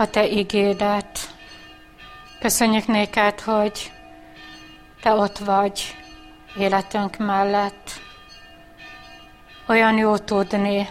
a 0.00 0.10
Te 0.10 0.26
igédet. 0.26 1.18
Köszönjük 2.38 2.86
néked, 2.86 3.40
hogy 3.40 3.92
Te 5.02 5.12
ott 5.12 5.38
vagy 5.38 5.96
életünk 6.56 7.16
mellett. 7.16 7.90
Olyan 9.68 9.96
jó 9.96 10.16
tudni, 10.16 10.88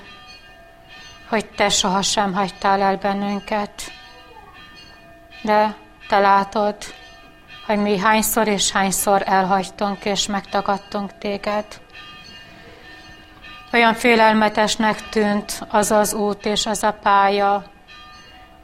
hogy 1.29 1.45
Te 1.45 1.69
sohasem 1.69 2.33
hagytál 2.33 2.81
el 2.81 2.97
bennünket, 2.97 3.91
de 5.41 5.75
Te 6.07 6.19
látod, 6.19 6.75
hogy 7.65 7.77
mi 7.77 7.97
hányszor 7.97 8.47
és 8.47 8.71
hányszor 8.71 9.23
elhagytunk 9.25 10.05
és 10.05 10.27
megtagadtunk 10.27 11.17
Téged. 11.17 11.65
Olyan 13.73 13.93
félelmetesnek 13.93 15.09
tűnt 15.09 15.65
az 15.69 15.91
az 15.91 16.13
út 16.13 16.45
és 16.45 16.65
az 16.65 16.83
a 16.83 16.93
pálya, 16.93 17.77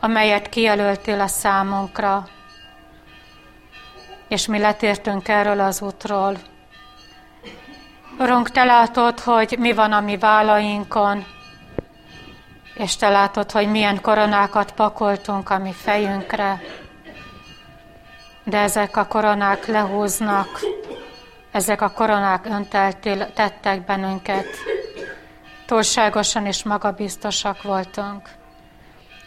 amelyet 0.05 0.49
kijelöltél 0.49 1.21
a 1.21 1.27
számunkra, 1.27 2.27
és 4.27 4.45
mi 4.45 4.59
letértünk 4.59 5.27
erről 5.27 5.59
az 5.59 5.81
útról. 5.81 6.37
Urunk, 8.19 8.49
Te 8.49 8.63
látod, 8.63 9.19
hogy 9.19 9.55
mi 9.59 9.73
van 9.73 9.91
a 9.91 9.99
mi 9.99 10.17
vállainkon, 10.17 11.25
és 12.73 12.95
Te 12.95 13.09
látod, 13.09 13.51
hogy 13.51 13.71
milyen 13.71 14.01
koronákat 14.01 14.71
pakoltunk 14.71 15.49
a 15.49 15.57
mi 15.57 15.73
fejünkre, 15.73 16.61
de 18.43 18.57
ezek 18.57 18.97
a 18.97 19.07
koronák 19.07 19.65
lehúznak, 19.65 20.59
ezek 21.51 21.81
a 21.81 21.91
koronák 21.91 22.45
önteltettek 22.45 23.85
bennünket. 23.85 24.47
Túlságosan 25.65 26.45
és 26.45 26.63
magabiztosak 26.63 27.61
voltunk. 27.61 28.29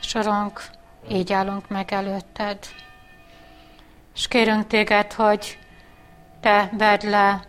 Sorunk, 0.09 0.62
így 1.09 1.32
állunk 1.32 1.68
meg 1.68 1.92
előtted. 1.92 2.59
És 4.14 4.28
kérünk 4.28 4.66
téged, 4.66 5.12
hogy 5.12 5.59
te 6.40 6.70
vedd 6.72 7.06
le 7.06 7.44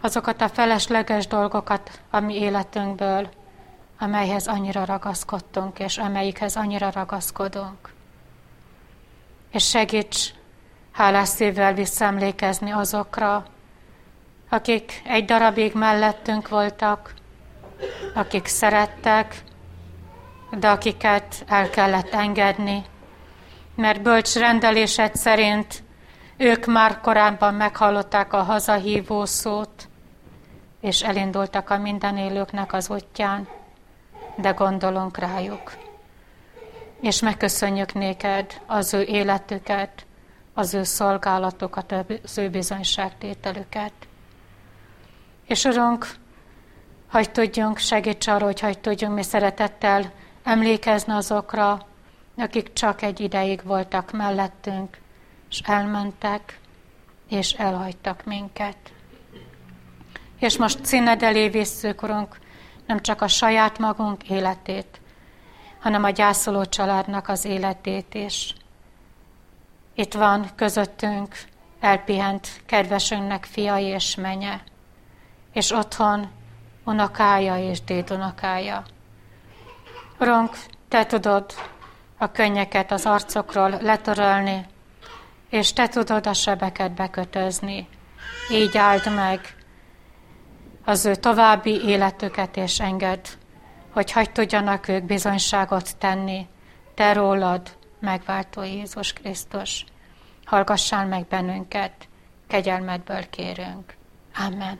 azokat 0.00 0.40
a 0.40 0.48
felesleges 0.48 1.26
dolgokat 1.26 2.00
a 2.10 2.20
mi 2.20 2.34
életünkből, 2.34 3.28
amelyhez 3.98 4.46
annyira 4.46 4.84
ragaszkodtunk, 4.84 5.78
és 5.78 5.98
amelyikhez 5.98 6.56
annyira 6.56 6.90
ragaszkodunk. 6.90 7.92
És 9.52 9.68
segíts 9.68 10.30
hálás 10.92 11.28
szívvel 11.28 11.74
visszaemlékezni 11.74 12.70
azokra, 12.70 13.44
akik 14.48 15.02
egy 15.04 15.24
darabig 15.24 15.74
mellettünk 15.74 16.48
voltak, 16.48 17.14
akik 18.14 18.46
szerettek, 18.46 19.46
de 20.50 20.68
akiket 20.68 21.44
el 21.46 21.70
kellett 21.70 22.12
engedni, 22.12 22.84
mert 23.74 24.02
bölcs 24.02 24.34
rendelésed 24.34 25.14
szerint 25.14 25.82
ők 26.36 26.66
már 26.66 27.00
korábban 27.00 27.54
meghallották 27.54 28.32
a 28.32 28.42
hazahívó 28.42 29.24
szót, 29.24 29.88
és 30.80 31.02
elindultak 31.02 31.70
a 31.70 31.78
minden 31.78 32.16
élőknek 32.16 32.72
az 32.72 32.90
útján, 32.90 33.48
de 34.36 34.50
gondolunk 34.50 35.18
rájuk. 35.18 35.72
És 37.00 37.20
megköszönjük 37.20 37.92
néked 37.92 38.60
az 38.66 38.94
ő 38.94 39.02
életüket, 39.02 40.06
az 40.54 40.74
ő 40.74 40.82
szolgálatokat, 40.82 41.92
az 42.24 42.38
ő 42.38 42.50
bizonyságtételüket. 42.50 43.92
És 45.46 45.64
Urunk, 45.64 46.06
hogy 47.10 47.30
tudjunk, 47.30 47.78
segíts 47.78 48.26
arra, 48.26 48.44
hogy 48.44 48.60
hogy 48.60 48.78
tudjunk 48.78 49.14
mi 49.14 49.22
szeretettel 49.22 50.12
emlékezni 50.48 51.12
azokra, 51.12 51.86
akik 52.36 52.72
csak 52.72 53.02
egy 53.02 53.20
ideig 53.20 53.60
voltak 53.64 54.12
mellettünk, 54.12 54.98
és 55.50 55.60
elmentek, 55.64 56.60
és 57.28 57.52
elhagytak 57.52 58.24
minket. 58.24 58.76
És 60.38 60.56
most 60.56 60.84
színed 60.84 61.22
elé 61.22 61.48
visszük, 61.48 62.02
Urunk, 62.02 62.38
nem 62.86 63.00
csak 63.00 63.22
a 63.22 63.28
saját 63.28 63.78
magunk 63.78 64.28
életét, 64.28 65.00
hanem 65.80 66.04
a 66.04 66.10
gyászoló 66.10 66.64
családnak 66.64 67.28
az 67.28 67.44
életét 67.44 68.14
is. 68.14 68.54
Itt 69.94 70.14
van 70.14 70.50
közöttünk 70.54 71.36
elpihent 71.80 72.48
kedvesünknek 72.66 73.44
fiai 73.44 73.84
és 73.84 74.14
menye, 74.14 74.62
és 75.52 75.70
otthon 75.70 76.30
unokája 76.84 77.70
és 77.70 77.82
dédunokája. 77.82 78.84
Urunk, 80.20 80.56
Te 80.88 81.06
tudod 81.06 81.52
a 82.18 82.30
könnyeket 82.30 82.92
az 82.92 83.06
arcokról 83.06 83.78
letörölni, 83.80 84.66
és 85.50 85.72
Te 85.72 85.88
tudod 85.88 86.26
a 86.26 86.32
sebeket 86.32 86.92
bekötözni. 86.92 87.88
Így 88.50 88.76
áld 88.76 89.14
meg 89.14 89.40
az 90.84 91.04
ő 91.04 91.14
további 91.14 91.84
életüket, 91.84 92.56
és 92.56 92.80
enged, 92.80 93.28
hogy 93.90 94.12
hagy 94.12 94.30
tudjanak 94.30 94.88
ők 94.88 95.04
bizonyságot 95.04 95.96
tenni, 95.96 96.46
Te 96.94 97.12
rólad, 97.12 97.76
megváltó 98.00 98.62
Jézus 98.62 99.12
Krisztus. 99.12 99.84
Hallgassál 100.44 101.06
meg 101.06 101.26
bennünket, 101.26 101.92
kegyelmedből 102.48 103.30
kérünk. 103.30 103.94
Amen. 104.46 104.78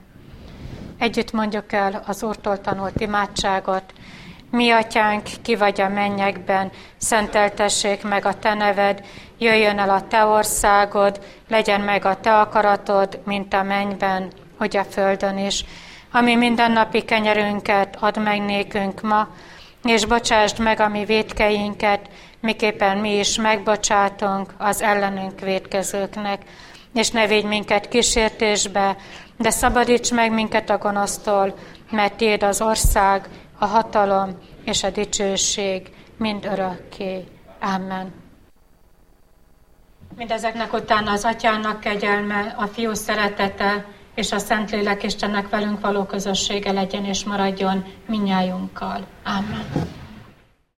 Együtt 0.99 1.33
mondjuk 1.33 1.73
el 1.73 2.03
az 2.07 2.23
Úrtól 2.23 2.61
tanult 2.61 3.01
imádságot. 3.01 3.93
Mi, 4.51 4.71
atyánk, 4.71 5.23
ki 5.43 5.57
vagy 5.57 5.81
a 5.81 5.89
mennyekben, 5.89 6.71
szenteltessék 6.97 8.03
meg 8.03 8.25
a 8.25 8.39
te 8.39 8.55
neved, 8.55 9.05
jöjjön 9.39 9.79
el 9.79 9.91
a 9.91 10.07
te 10.09 10.25
országod, 10.25 11.21
legyen 11.49 11.81
meg 11.81 12.05
a 12.05 12.21
te 12.21 12.41
akaratod, 12.41 13.21
mint 13.25 13.55
a 13.55 13.63
mennyben, 13.63 14.33
hogy 14.59 14.77
a 14.77 14.85
földön 14.85 15.39
is. 15.39 15.65
Ami 16.13 16.35
mindennapi 16.35 17.05
kenyerünket 17.05 17.97
ad 18.01 18.23
meg 18.23 18.43
nékünk 18.43 19.01
ma, 19.01 19.29
és 19.85 20.05
bocsásd 20.05 20.59
meg 20.59 20.81
a 20.81 20.89
mi 20.89 21.05
védkeinket, 21.05 22.01
miképpen 22.41 22.97
mi 22.97 23.19
is 23.19 23.37
megbocsátunk 23.37 24.55
az 24.59 24.83
ellenünk 24.83 25.41
védkezőknek, 25.41 26.43
és 26.95 27.11
ne 27.11 27.27
védj 27.27 27.47
minket 27.47 27.89
kísértésbe, 27.89 28.97
de 29.37 29.51
szabadíts 29.51 30.13
meg 30.13 30.33
minket 30.33 30.71
a 30.71 30.79
gonosztól, 30.79 31.55
mert 31.91 32.15
Tiéd 32.15 32.43
az 32.43 32.61
ország, 32.61 33.29
a 33.59 33.67
hatalom 33.67 34.39
és 34.65 34.83
a 34.83 34.91
dicsőség 34.91 35.91
mind 36.17 36.45
örökké. 36.45 37.25
Amen. 37.61 38.13
Mindezeknek 40.17 40.73
utána 40.73 41.11
az 41.11 41.25
Atyának 41.25 41.81
kegyelme, 41.81 42.55
a 42.57 42.67
Fiú 42.67 42.95
szeretete 42.95 43.85
és 44.15 44.33
a 44.33 44.39
Szentlélek 44.39 45.03
Istennek 45.03 45.49
velünk 45.49 45.81
való 45.81 46.05
közössége 46.05 46.73
legyen 46.73 47.05
és 47.05 47.25
maradjon 47.25 47.85
minnyájunkkal. 48.07 49.07
Amen. 49.25 49.97